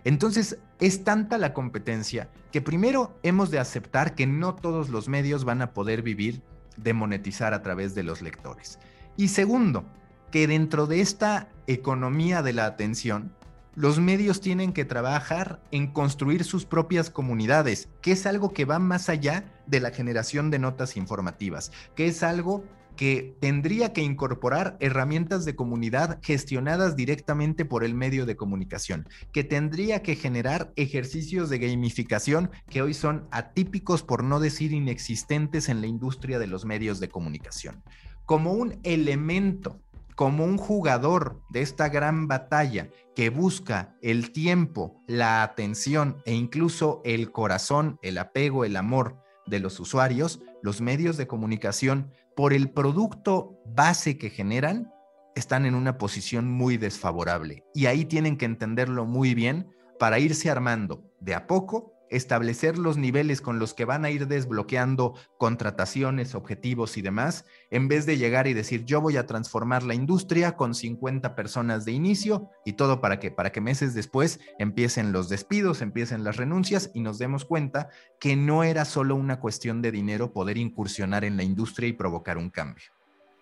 Entonces, 0.04 0.58
es 0.80 1.04
tanta 1.04 1.38
la 1.38 1.52
competencia 1.52 2.30
que 2.52 2.62
primero 2.62 3.18
hemos 3.22 3.50
de 3.50 3.58
aceptar 3.58 4.14
que 4.14 4.26
no 4.26 4.54
todos 4.54 4.88
los 4.88 5.08
medios 5.08 5.44
van 5.44 5.60
a 5.60 5.72
poder 5.72 6.02
vivir 6.02 6.42
de 6.76 6.94
monetizar 6.94 7.52
a 7.52 7.62
través 7.62 7.94
de 7.94 8.04
los 8.04 8.22
lectores. 8.22 8.78
Y 9.16 9.28
segundo, 9.28 9.84
que 10.30 10.46
dentro 10.46 10.86
de 10.86 11.00
esta 11.00 11.48
economía 11.66 12.42
de 12.42 12.52
la 12.52 12.66
atención, 12.66 13.34
los 13.78 14.00
medios 14.00 14.40
tienen 14.40 14.72
que 14.72 14.84
trabajar 14.84 15.62
en 15.70 15.92
construir 15.92 16.42
sus 16.42 16.64
propias 16.64 17.10
comunidades, 17.10 17.88
que 18.02 18.10
es 18.10 18.26
algo 18.26 18.52
que 18.52 18.64
va 18.64 18.80
más 18.80 19.08
allá 19.08 19.44
de 19.68 19.78
la 19.78 19.92
generación 19.92 20.50
de 20.50 20.58
notas 20.58 20.96
informativas, 20.96 21.70
que 21.94 22.08
es 22.08 22.24
algo 22.24 22.64
que 22.96 23.36
tendría 23.38 23.92
que 23.92 24.02
incorporar 24.02 24.76
herramientas 24.80 25.44
de 25.44 25.54
comunidad 25.54 26.18
gestionadas 26.24 26.96
directamente 26.96 27.64
por 27.64 27.84
el 27.84 27.94
medio 27.94 28.26
de 28.26 28.36
comunicación, 28.36 29.06
que 29.32 29.44
tendría 29.44 30.02
que 30.02 30.16
generar 30.16 30.72
ejercicios 30.74 31.48
de 31.48 31.60
gamificación 31.60 32.50
que 32.68 32.82
hoy 32.82 32.94
son 32.94 33.28
atípicos, 33.30 34.02
por 34.02 34.24
no 34.24 34.40
decir 34.40 34.72
inexistentes 34.72 35.68
en 35.68 35.80
la 35.80 35.86
industria 35.86 36.40
de 36.40 36.48
los 36.48 36.64
medios 36.64 36.98
de 36.98 37.10
comunicación, 37.10 37.84
como 38.26 38.54
un 38.54 38.80
elemento 38.82 39.80
como 40.18 40.44
un 40.44 40.58
jugador 40.58 41.40
de 41.48 41.62
esta 41.62 41.88
gran 41.90 42.26
batalla 42.26 42.88
que 43.14 43.30
busca 43.30 43.96
el 44.02 44.32
tiempo, 44.32 45.00
la 45.06 45.44
atención 45.44 46.20
e 46.24 46.34
incluso 46.34 47.00
el 47.04 47.30
corazón, 47.30 48.00
el 48.02 48.18
apego, 48.18 48.64
el 48.64 48.74
amor 48.74 49.22
de 49.46 49.60
los 49.60 49.78
usuarios, 49.78 50.40
los 50.60 50.80
medios 50.80 51.18
de 51.18 51.28
comunicación 51.28 52.10
por 52.34 52.52
el 52.52 52.72
producto 52.72 53.60
base 53.64 54.18
que 54.18 54.28
generan, 54.28 54.92
están 55.36 55.66
en 55.66 55.76
una 55.76 55.98
posición 55.98 56.50
muy 56.50 56.78
desfavorable. 56.78 57.62
Y 57.72 57.86
ahí 57.86 58.04
tienen 58.04 58.36
que 58.36 58.46
entenderlo 58.46 59.04
muy 59.04 59.34
bien 59.34 59.68
para 60.00 60.18
irse 60.18 60.50
armando 60.50 61.04
de 61.20 61.36
a 61.36 61.46
poco, 61.46 61.92
establecer 62.10 62.78
los 62.78 62.96
niveles 62.96 63.40
con 63.40 63.58
los 63.58 63.74
que 63.74 63.84
van 63.84 64.04
a 64.04 64.10
ir 64.10 64.26
desbloqueando 64.26 65.14
contrataciones, 65.38 66.34
objetivos 66.34 66.96
y 66.96 67.02
demás, 67.02 67.44
en 67.70 67.88
vez 67.88 68.06
de 68.06 68.18
llegar 68.18 68.46
y 68.46 68.54
decir 68.54 68.84
yo 68.84 69.00
voy 69.00 69.16
a 69.16 69.26
transformar 69.26 69.82
la 69.82 69.94
industria 69.94 70.56
con 70.56 70.74
50 70.74 71.34
personas 71.34 71.84
de 71.84 71.92
inicio 71.92 72.50
y 72.64 72.74
todo 72.74 73.00
para 73.00 73.18
que 73.18 73.30
para 73.30 73.52
que 73.52 73.60
meses 73.60 73.94
después 73.94 74.40
empiecen 74.58 75.12
los 75.12 75.28
despidos, 75.28 75.82
empiecen 75.82 76.24
las 76.24 76.36
renuncias 76.36 76.90
y 76.94 77.00
nos 77.00 77.18
demos 77.18 77.44
cuenta 77.44 77.88
que 78.20 78.36
no 78.36 78.64
era 78.64 78.84
solo 78.84 79.16
una 79.16 79.40
cuestión 79.40 79.82
de 79.82 79.92
dinero 79.92 80.32
poder 80.32 80.56
incursionar 80.56 81.24
en 81.24 81.36
la 81.36 81.42
industria 81.42 81.88
y 81.88 81.92
provocar 81.92 82.38
un 82.38 82.50
cambio. 82.50 82.84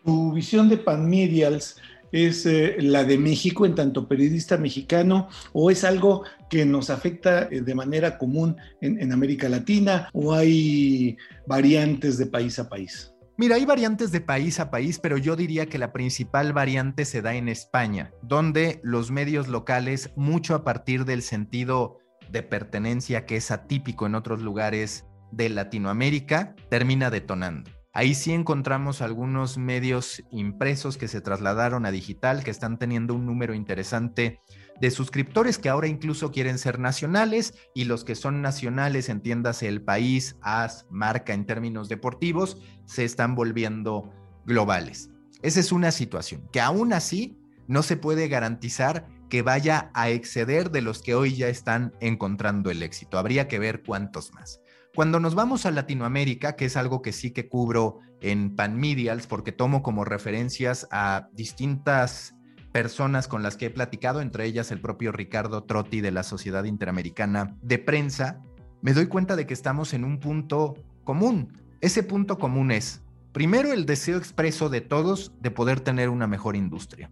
Tu 0.05 0.33
visión 0.33 0.69
de 0.69 0.77
Panmedials 0.77 1.77
es 2.13 2.47
eh, 2.47 2.77
la 2.81 3.05
de 3.05 3.19
México 3.19 3.67
en 3.67 3.75
tanto 3.75 4.09
periodista 4.09 4.57
mexicano 4.57 5.29
o 5.53 5.71
es 5.71 5.85
algo 5.85 6.25
que 6.51 6.65
nos 6.65 6.91
afecta 6.91 7.49
eh, 7.51 7.61
de 7.61 7.75
manera 7.75 8.19
común 8.19 8.57
en, 8.81 9.13
América 9.13 9.49
Latina 9.49 10.09
o 10.13 10.35
hay 10.35 11.17
variantes 11.47 12.19
de 12.19 12.27
país 12.27 12.59
a 12.59 12.69
país? 12.69 13.13
Mira, 13.39 13.57
hay 13.57 13.67
variantes 13.67 14.13
de 14.13 14.21
país 14.21 14.59
a 14.61 14.71
país, 14.71 14.99
pero 14.99 15.19
yo 15.19 15.37
diría 15.37 15.67
que 15.67 15.79
la 15.79 15.93
principal 15.93 16.53
variante 16.53 17.05
se 17.05 17.21
da 17.21 17.35
en 17.35 17.49
España, 17.49 18.11
donde 18.23 18.81
los 18.83 19.11
medios 19.11 19.49
locales, 19.49 20.11
mucho 20.17 20.55
a 20.55 20.65
partir 20.65 21.05
del 21.05 21.23
sentido 21.23 21.99
de 22.31 22.43
pertenencia 22.43 23.27
que 23.27 23.37
es 23.37 23.51
atípico 23.51 24.07
en 24.07 24.15
otros 24.15 24.41
lugares 24.41 25.05
de 25.33 25.51
Latinoamérica, 25.51 26.55
termina 26.71 27.11
detonando. 27.11 27.76
Ahí 27.97 28.15
sí 28.15 28.35
encontramos 28.35 29.01
algunos 29.01 29.57
medios 29.57 30.23
impresos 30.31 30.99
que 30.99 31.09
se 31.09 31.23
trasladaron 31.23 31.87
a 31.87 31.91
digital, 31.91 32.45
que 32.45 32.51
están 32.51 32.79
teniendo 32.79 33.15
un 33.15 33.25
número 33.25 33.55
interesante 33.55 34.39
de 34.79 34.91
suscriptores 34.91 35.57
que 35.57 35.71
ahora 35.71 35.87
incluso 35.87 36.31
quieren 36.31 36.59
ser 36.59 36.79
nacionales 36.79 37.55
y 37.75 37.85
los 37.85 38.05
que 38.05 38.15
son 38.15 38.43
nacionales, 38.43 39.09
entiéndase 39.09 39.67
el 39.67 39.81
país, 39.81 40.37
AS, 40.43 40.87
marca 40.91 41.33
en 41.33 41.47
términos 41.47 41.89
deportivos, 41.89 42.61
se 42.85 43.07
están 43.07 43.35
volviendo 43.35 44.11
globales. 44.45 45.09
Esa 45.41 45.61
es 45.61 45.73
una 45.73 45.91
situación 45.91 46.47
que 46.53 46.61
aún 46.61 46.93
así 46.93 47.39
no 47.67 47.83
se 47.83 47.97
puede 47.97 48.29
garantizar 48.29 49.09
que 49.31 49.41
vaya 49.41 49.91
a 49.95 50.11
exceder 50.11 50.71
de 50.71 50.83
los 50.83 51.01
que 51.01 51.15
hoy 51.15 51.35
ya 51.35 51.49
están 51.49 51.95
encontrando 52.01 52.71
el 52.71 52.83
éxito. 52.83 53.19
Habría 53.19 53.49
que 53.49 53.59
ver 53.59 53.83
cuántos 53.83 54.35
más. 54.35 54.61
Cuando 54.97 55.21
nos 55.21 55.35
vamos 55.35 55.67
a 55.67 55.71
Latinoamérica, 55.71 56.57
que 56.57 56.65
es 56.65 56.77
algo 56.79 57.03
que 57.03 57.13
sí 57.13 57.31
que 57.31 57.51
cubro 57.51 58.01
en 58.23 58.57
Panmedials, 58.57 59.27
porque 59.27 59.53
tomo 59.53 59.83
como 59.83 60.07
referencias 60.07 60.89
a 60.91 61.29
distintas 61.35 62.35
personas 62.73 63.29
con 63.29 63.43
las 63.43 63.59
que 63.59 63.67
he 63.67 63.71
platicado, 63.71 64.23
entre 64.23 64.47
ellas 64.47 64.71
el 64.71 64.81
propio 64.81 65.13
Ricardo 65.13 65.65
Trotti 65.65 66.01
de 66.01 66.13
la 66.13 66.23
Sociedad 66.23 66.65
Interamericana 66.65 67.59
de 67.61 67.79
Prensa, 67.79 68.41
me 68.81 68.95
doy 68.95 69.07
cuenta 69.07 69.37
de 69.37 69.47
que 69.47 69.53
estamos 69.53 69.93
en 69.93 70.03
un 70.03 70.19
punto 70.19 70.73
común. 71.05 71.53
Ese 71.83 72.03
punto 72.03 72.39
común 72.39 72.71
es, 72.71 73.03
primero, 73.33 73.75
el 73.75 73.85
deseo 73.85 74.17
expreso 74.17 74.71
de 74.71 74.81
todos 74.81 75.35
de 75.43 75.51
poder 75.51 75.81
tener 75.81 76.09
una 76.09 76.27
mejor 76.27 76.57
industria. 76.57 77.11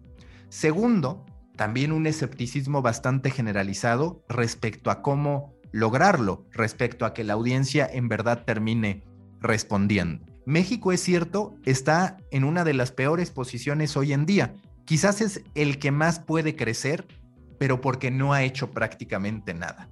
Segundo, 0.48 1.26
también 1.54 1.92
un 1.92 2.06
escepticismo 2.06 2.80
bastante 2.80 3.30
generalizado 3.30 4.24
respecto 4.26 4.90
a 4.90 5.02
cómo 5.02 5.53
lograrlo 5.74 6.46
respecto 6.52 7.04
a 7.04 7.12
que 7.12 7.24
la 7.24 7.32
audiencia 7.32 7.84
en 7.92 8.08
verdad 8.08 8.44
termine 8.44 9.02
respondiendo. 9.40 10.24
México, 10.46 10.92
es 10.92 11.00
cierto, 11.00 11.56
está 11.64 12.16
en 12.30 12.44
una 12.44 12.62
de 12.62 12.74
las 12.74 12.92
peores 12.92 13.32
posiciones 13.32 13.96
hoy 13.96 14.12
en 14.12 14.24
día. 14.24 14.54
Quizás 14.84 15.20
es 15.20 15.42
el 15.56 15.80
que 15.80 15.90
más 15.90 16.20
puede 16.20 16.54
crecer, 16.54 17.08
pero 17.58 17.80
porque 17.80 18.12
no 18.12 18.32
ha 18.32 18.44
hecho 18.44 18.70
prácticamente 18.70 19.52
nada. 19.52 19.88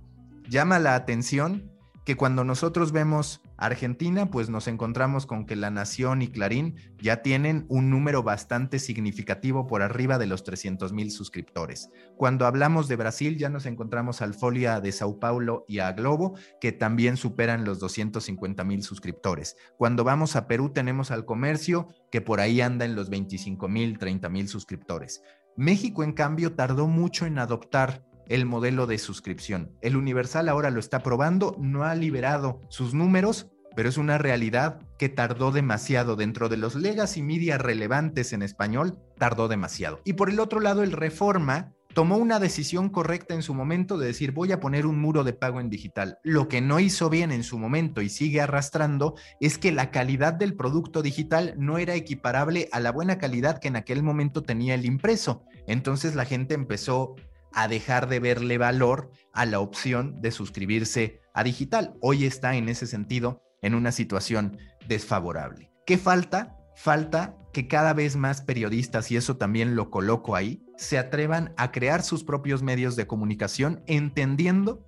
Llama 0.48 0.78
la 0.78 0.94
atención 0.94 1.72
que 2.04 2.16
cuando 2.16 2.44
nosotros 2.44 2.92
vemos 2.92 3.40
Argentina, 3.62 4.29
pues 4.29 4.51
nos 4.51 4.66
encontramos 4.66 5.25
con 5.25 5.46
que 5.46 5.55
La 5.55 5.70
Nación 5.70 6.20
y 6.20 6.29
Clarín 6.29 6.75
ya 6.98 7.22
tienen 7.22 7.64
un 7.68 7.90
número 7.90 8.25
bastante 8.25 8.81
significativo 8.81 9.68
por 9.68 9.83
arriba 9.83 10.18
de 10.18 10.27
los 10.27 10.42
300 10.42 10.92
mil 10.92 11.12
suscriptores. 11.12 11.88
Cuando 12.16 12.46
hablamos 12.46 12.88
de 12.88 12.96
Brasil, 12.96 13.38
ya 13.38 13.48
nos 13.48 13.66
encontramos 13.66 14.20
al 14.20 14.35
Folia 14.35 14.81
de 14.81 14.90
Sao 14.90 15.20
Paulo 15.20 15.64
y 15.68 15.79
a 15.79 15.92
Globo, 15.92 16.35
que 16.61 16.72
también 16.72 17.16
superan 17.16 17.64
los 17.64 17.79
250 17.79 18.64
mil 18.64 18.83
suscriptores. 18.83 19.57
Cuando 19.77 20.03
vamos 20.03 20.35
a 20.35 20.48
Perú, 20.48 20.70
tenemos 20.70 21.12
al 21.12 21.25
Comercio, 21.25 21.87
que 22.11 22.20
por 22.20 22.40
ahí 22.40 22.61
anda 22.61 22.85
en 22.85 22.96
los 22.96 23.11
25 23.11 23.68
mil, 23.68 23.96
30 23.96 24.29
mil 24.29 24.48
suscriptores. 24.48 25.22
México, 25.57 26.03
en 26.03 26.14
cambio, 26.14 26.55
tardó 26.55 26.88
mucho 26.88 27.27
en 27.27 27.38
adoptar 27.38 28.05
el 28.29 28.46
modelo 28.46 28.87
de 28.87 28.98
suscripción. 28.98 29.77
El 29.83 29.96
Universal 29.96 30.48
ahora 30.48 30.70
lo 30.70 30.81
está 30.81 31.03
probando, 31.03 31.57
no 31.59 31.85
ha 31.85 31.94
liberado 31.94 32.61
sus 32.68 32.94
números, 32.94 33.51
pero 33.74 33.88
es 33.88 33.96
una 33.96 34.18
realidad 34.18 34.80
que 34.98 35.08
tardó 35.08 35.52
demasiado 35.52 36.16
dentro 36.16 36.48
de 36.48 36.56
los 36.56 36.74
legacy 36.74 37.22
media 37.22 37.58
relevantes 37.58 38.32
en 38.32 38.42
español, 38.42 38.98
tardó 39.18 39.48
demasiado. 39.48 40.00
Y 40.04 40.14
por 40.14 40.30
el 40.30 40.40
otro 40.40 40.61
lado, 40.61 40.82
el 40.82 40.92
Reforma 40.92 41.72
tomó 41.94 42.16
una 42.16 42.40
decisión 42.40 42.88
correcta 42.88 43.35
en 43.35 43.42
su 43.42 43.54
momento 43.54 43.98
de 43.98 44.06
decir 44.06 44.32
voy 44.32 44.52
a 44.52 44.61
poner 44.61 44.87
un 44.87 44.98
muro 45.00 45.24
de 45.24 45.32
pago 45.32 45.61
en 45.61 45.68
digital. 45.68 46.18
Lo 46.22 46.48
que 46.48 46.61
no 46.61 46.80
hizo 46.80 47.11
bien 47.11 47.32
en 47.32 47.44
su 47.44 47.58
momento 47.58 48.00
y 48.00 48.08
sigue 48.08 48.40
arrastrando 48.40 49.14
es 49.40 49.58
que 49.58 49.72
la 49.72 49.90
calidad 49.90 50.32
del 50.32 50.54
producto 50.54 51.02
digital 51.02 51.54
no 51.58 51.78
era 51.78 51.94
equiparable 51.94 52.68
a 52.72 52.80
la 52.80 52.92
buena 52.92 53.18
calidad 53.18 53.58
que 53.58 53.68
en 53.68 53.76
aquel 53.76 54.02
momento 54.02 54.42
tenía 54.42 54.74
el 54.74 54.87
impreso. 54.87 55.44
Entonces 55.66 56.14
la 56.14 56.24
gente 56.24 56.54
empezó 56.54 57.14
a 57.52 57.68
dejar 57.68 58.08
de 58.08 58.20
verle 58.20 58.56
valor 58.56 59.11
a 59.32 59.44
la 59.44 59.61
opción 59.61 60.20
de 60.22 60.30
suscribirse 60.30 61.20
a 61.35 61.44
digital. 61.44 61.94
Hoy 62.00 62.24
está 62.24 62.56
en 62.56 62.68
ese 62.68 62.87
sentido 62.87 63.42
en 63.62 63.75
una 63.75 63.92
situación 63.92 64.59
desfavorable. 64.87 65.72
¿Qué 65.87 65.98
falta? 65.98 66.57
Falta 66.77 67.37
que 67.53 67.68
cada 67.68 67.92
vez 67.92 68.16
más 68.16 68.42
periodistas, 68.42 69.11
y 69.11 69.16
eso 69.16 69.37
también 69.37 69.77
lo 69.77 69.90
coloco 69.90 70.37
ahí, 70.37 70.64
se 70.77 70.98
atrevan 70.98 71.53
a 71.57 71.70
crear 71.70 72.03
sus 72.03 72.25
propios 72.25 72.62
medios 72.62 72.96
de 72.96 73.07
comunicación 73.07 73.83
entendiendo 73.87 74.85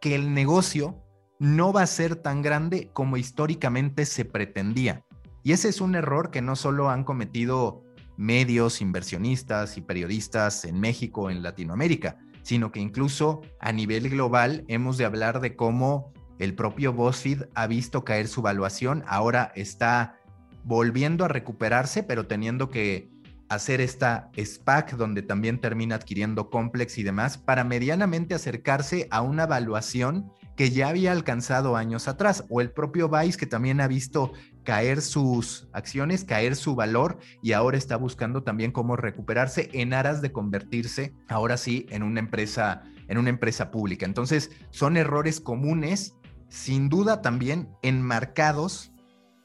que 0.00 0.14
el 0.14 0.32
negocio 0.32 1.02
no 1.38 1.72
va 1.72 1.82
a 1.82 1.86
ser 1.86 2.16
tan 2.16 2.42
grande 2.42 2.90
como 2.92 3.16
históricamente 3.16 4.06
se 4.06 4.24
pretendía. 4.24 5.04
Y 5.42 5.52
ese 5.52 5.68
es 5.68 5.80
un 5.80 5.94
error 5.94 6.30
que 6.30 6.40
no 6.40 6.56
solo 6.56 6.88
han 6.88 7.04
cometido 7.04 7.82
medios, 8.16 8.80
inversionistas 8.80 9.76
y 9.76 9.82
periodistas 9.82 10.64
en 10.64 10.78
México, 10.78 11.30
en 11.30 11.42
Latinoamérica, 11.42 12.18
sino 12.42 12.70
que 12.70 12.80
incluso 12.80 13.40
a 13.60 13.72
nivel 13.72 14.08
global 14.08 14.64
hemos 14.68 14.98
de 14.98 15.04
hablar 15.04 15.40
de 15.40 15.56
cómo 15.56 16.12
el 16.38 16.54
propio 16.54 16.92
BuzzFeed 16.92 17.44
ha 17.54 17.66
visto 17.66 18.04
caer 18.04 18.28
su 18.28 18.42
valuación, 18.42 19.04
ahora 19.06 19.52
está 19.54 20.18
volviendo 20.64 21.24
a 21.24 21.28
recuperarse, 21.28 22.02
pero 22.02 22.26
teniendo 22.26 22.70
que 22.70 23.10
hacer 23.48 23.80
esta 23.80 24.30
SPAC 24.36 24.96
donde 24.96 25.22
también 25.22 25.60
termina 25.60 25.96
adquiriendo 25.96 26.50
Complex 26.50 26.98
y 26.98 27.02
demás 27.02 27.38
para 27.38 27.62
medianamente 27.62 28.34
acercarse 28.34 29.06
a 29.10 29.20
una 29.20 29.46
valuación 29.46 30.32
que 30.56 30.70
ya 30.70 30.88
había 30.88 31.12
alcanzado 31.12 31.76
años 31.76 32.06
atrás, 32.08 32.44
o 32.48 32.60
el 32.60 32.70
propio 32.70 33.08
Vice 33.08 33.38
que 33.38 33.46
también 33.46 33.80
ha 33.80 33.88
visto 33.88 34.32
caer 34.62 35.02
sus 35.02 35.68
acciones, 35.72 36.24
caer 36.24 36.56
su 36.56 36.74
valor 36.74 37.18
y 37.42 37.52
ahora 37.52 37.76
está 37.76 37.96
buscando 37.96 38.44
también 38.44 38.70
cómo 38.70 38.96
recuperarse 38.96 39.68
en 39.72 39.92
aras 39.92 40.22
de 40.22 40.32
convertirse 40.32 41.12
ahora 41.28 41.56
sí 41.56 41.86
en 41.90 42.02
una 42.02 42.20
empresa 42.20 42.82
en 43.08 43.18
una 43.18 43.30
empresa 43.30 43.70
pública. 43.70 44.06
Entonces, 44.06 44.50
son 44.70 44.96
errores 44.96 45.38
comunes, 45.38 46.14
sin 46.54 46.88
duda 46.88 47.20
también 47.20 47.68
enmarcados 47.82 48.92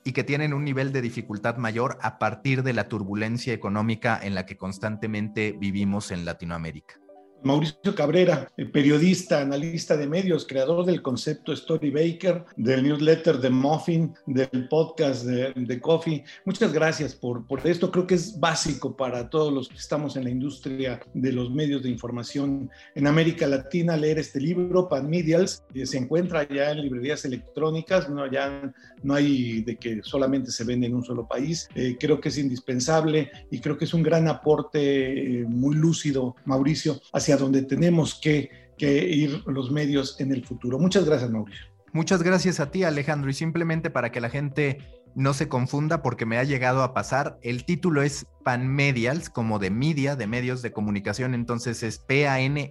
y 0.03 0.11
que 0.11 0.23
tienen 0.23 0.53
un 0.53 0.63
nivel 0.63 0.93
de 0.93 1.01
dificultad 1.01 1.57
mayor 1.57 1.97
a 2.03 2.19
partir 2.19 2.61
de 2.61 2.71
la 2.71 2.87
turbulencia 2.87 3.51
económica 3.51 4.19
en 4.21 4.35
la 4.35 4.45
que 4.45 4.57
constantemente 4.57 5.55
vivimos 5.59 6.11
en 6.11 6.23
Latinoamérica. 6.23 6.98
Mauricio 7.43 7.95
Cabrera, 7.95 8.47
eh, 8.57 8.65
periodista, 8.65 9.41
analista 9.41 9.95
de 9.95 10.07
medios, 10.07 10.45
creador 10.45 10.85
del 10.85 11.01
concepto 11.01 11.53
Story 11.53 11.89
Baker, 11.89 12.43
del 12.57 12.83
newsletter 12.83 13.39
de 13.39 13.49
Muffin, 13.49 14.13
del 14.25 14.67
podcast 14.69 15.23
de, 15.23 15.79
Coffee. 15.79 16.23
Muchas 16.45 16.73
gracias 16.73 17.15
por, 17.15 17.45
por 17.47 17.65
esto. 17.65 17.91
Creo 17.91 18.05
que 18.05 18.15
es 18.15 18.39
básico 18.39 18.95
para 18.95 19.29
todos 19.29 19.53
los 19.53 19.69
que 19.69 19.77
estamos 19.77 20.15
en 20.17 20.25
la 20.25 20.29
industria 20.29 20.99
de 21.13 21.31
los 21.31 21.51
medios 21.51 21.83
de 21.83 21.89
información 21.89 22.69
en 22.95 23.07
América 23.07 23.47
Latina 23.47 23.95
leer 23.95 24.19
este 24.19 24.39
libro, 24.41 24.89
Pan 24.89 25.09
Medials. 25.09 25.63
Se 25.83 25.97
encuentra 25.97 26.47
ya 26.47 26.71
en 26.71 26.81
librerías 26.81 27.25
electrónicas, 27.25 28.09
no, 28.09 28.29
ya 28.29 28.71
no 29.03 29.13
hay 29.13 29.61
de 29.61 29.77
que 29.77 30.01
solamente 30.03 30.51
se 30.51 30.63
vende 30.63 30.87
en 30.87 30.95
un 30.95 31.03
solo 31.03 31.27
país. 31.27 31.69
Eh, 31.75 31.97
creo 31.99 32.19
que 32.19 32.29
es 32.29 32.37
indispensable 32.37 33.31
y 33.51 33.59
creo 33.59 33.77
que 33.77 33.85
es 33.85 33.93
un 33.93 34.03
gran 34.03 34.27
aporte 34.27 35.41
eh, 35.41 35.45
muy 35.45 35.75
lúcido, 35.75 36.35
Mauricio, 36.45 36.99
hacia 37.29 37.37
donde 37.37 37.61
tenemos 37.63 38.19
que, 38.19 38.49
ir 38.81 39.43
los 39.45 39.71
medios 39.71 40.19
en 40.21 40.31
el 40.31 40.45
futuro. 40.45 40.79
Muchas 40.79 41.03
gracias, 41.03 41.29
Mauricio. 41.29 41.65
Muchas 41.91 42.23
gracias 42.23 42.61
a 42.61 42.71
ti, 42.71 42.85
Alejandro. 42.85 43.29
Y 43.29 43.33
simplemente 43.33 43.89
para 43.89 44.09
que 44.11 44.21
la 44.21 44.29
gente 44.29 44.77
no 45.15 45.33
se 45.33 45.49
confunda, 45.49 46.01
porque 46.01 46.25
me 46.25 46.37
ha 46.37 46.45
llegado 46.45 46.81
a 46.81 46.93
pasar, 46.93 47.37
el 47.41 47.65
título 47.65 48.03
es 48.03 48.25
Panmedials, 48.45 49.29
como 49.29 49.59
de 49.59 49.69
media, 49.69 50.15
de 50.15 50.27
medios 50.27 50.61
de 50.61 50.71
comunicación. 50.71 51.33
Entonces 51.33 51.83
es 51.83 51.99
P-A-N-M-E-D-I-A 51.99 52.69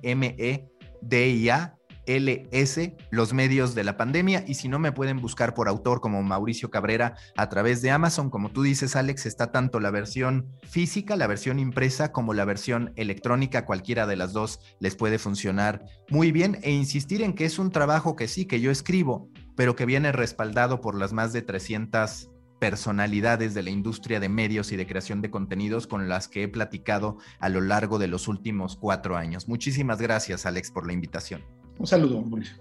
LS, 2.09 2.95
los 3.11 3.33
medios 3.33 3.75
de 3.75 3.85
la 3.85 3.97
pandemia. 3.97 4.45
Y 4.47 4.55
si 4.55 4.69
no, 4.69 4.79
me 4.79 4.93
pueden 4.93 5.21
buscar 5.21 5.55
por 5.55 5.69
autor 5.69 6.01
como 6.01 6.23
Mauricio 6.23 6.71
Cabrera 6.71 7.17
a 7.37 7.49
través 7.49 7.83
de 7.83 7.91
Amazon. 7.91 8.31
Como 8.31 8.51
tú 8.51 8.63
dices, 8.63 8.97
Alex, 8.97 9.27
está 9.27 9.53
tanto 9.53 9.79
la 9.79 9.91
versión 9.91 10.49
física, 10.63 11.17
la 11.17 11.27
versión 11.27 11.59
impresa, 11.59 12.11
como 12.11 12.35
la 12.35 12.45
versión 12.45 12.93
electrónica. 12.97 13.67
Cualquiera 13.67 14.07
de 14.07 14.17
las 14.17 14.33
dos 14.33 14.61
les 14.81 14.97
puede 14.97 15.19
funcionar 15.19 15.85
muy 16.09 16.33
bien. 16.33 16.59
E 16.63 16.73
insistir 16.73 17.23
en 17.23 17.35
que 17.35 17.45
es 17.45 17.59
un 17.59 17.71
trabajo 17.71 18.17
que 18.17 18.29
sí, 18.29 18.47
que 18.47 18.61
yo 18.61 18.71
escribo, 18.71 19.29
pero 19.55 19.77
que 19.77 19.87
viene 19.87 20.11
respaldado 20.13 20.81
por 20.81 20.95
las 20.95 21.13
más 21.13 21.33
de 21.33 21.43
300 21.43 22.31
personalidades 22.59 23.55
de 23.55 23.63
la 23.63 23.71
industria 23.71 24.21
de 24.21 24.29
medios 24.29 24.73
y 24.73 24.77
de 24.77 24.87
creación 24.87 25.23
de 25.23 25.31
contenidos 25.31 25.87
con 25.87 26.09
las 26.09 26.29
que 26.29 26.43
he 26.43 26.49
platicado 26.49 27.19
a 27.39 27.49
lo 27.49 27.61
largo 27.61 27.99
de 27.99 28.09
los 28.09 28.29
últimos 28.29 28.77
cuatro 28.77 29.17
años. 29.17 29.49
Muchísimas 29.49 30.01
gracias, 30.01 30.47
Alex, 30.47 30.71
por 30.71 30.87
la 30.87 30.93
invitación. 30.93 31.58
Un 31.79 31.87
saludo, 31.87 32.21
Mauricio. 32.23 32.57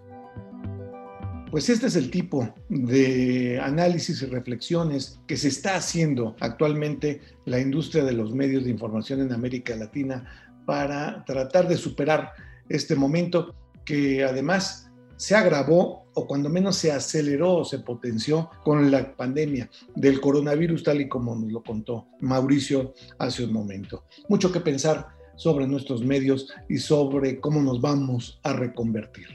Pues 1.49 1.69
este 1.69 1.87
es 1.87 1.95
el 1.95 2.11
tipo 2.11 2.53
de 2.67 3.59
análisis 3.61 4.21
y 4.21 4.25
reflexiones 4.25 5.19
que 5.27 5.37
se 5.37 5.47
está 5.47 5.77
haciendo 5.77 6.35
actualmente 6.41 7.21
la 7.45 7.59
industria 7.59 8.03
de 8.03 8.11
los 8.11 8.33
medios 8.33 8.65
de 8.65 8.71
información 8.71 9.21
en 9.21 9.31
América 9.31 9.75
Latina 9.75 10.53
para 10.65 11.23
tratar 11.25 11.67
de 11.69 11.77
superar 11.77 12.33
este 12.67 12.95
momento 12.95 13.55
que 13.85 14.25
además 14.25 14.91
se 15.15 15.35
agravó 15.35 16.05
o 16.13 16.27
cuando 16.27 16.49
menos 16.49 16.75
se 16.75 16.91
aceleró 16.91 17.55
o 17.55 17.65
se 17.65 17.79
potenció 17.79 18.49
con 18.63 18.91
la 18.91 19.15
pandemia 19.15 19.69
del 19.95 20.19
coronavirus 20.19 20.83
tal 20.83 21.01
y 21.01 21.07
como 21.07 21.33
nos 21.35 21.51
lo 21.51 21.63
contó 21.63 22.07
Mauricio 22.19 22.93
hace 23.17 23.45
un 23.45 23.53
momento. 23.53 24.03
Mucho 24.27 24.51
que 24.51 24.59
pensar 24.59 25.16
sobre 25.37 25.67
nuestros 25.67 26.03
medios 26.03 26.49
y 26.67 26.77
sobre 26.77 27.39
cómo 27.39 27.61
nos 27.61 27.79
vamos 27.79 28.39
a 28.43 28.53
reconvertir. 28.53 29.27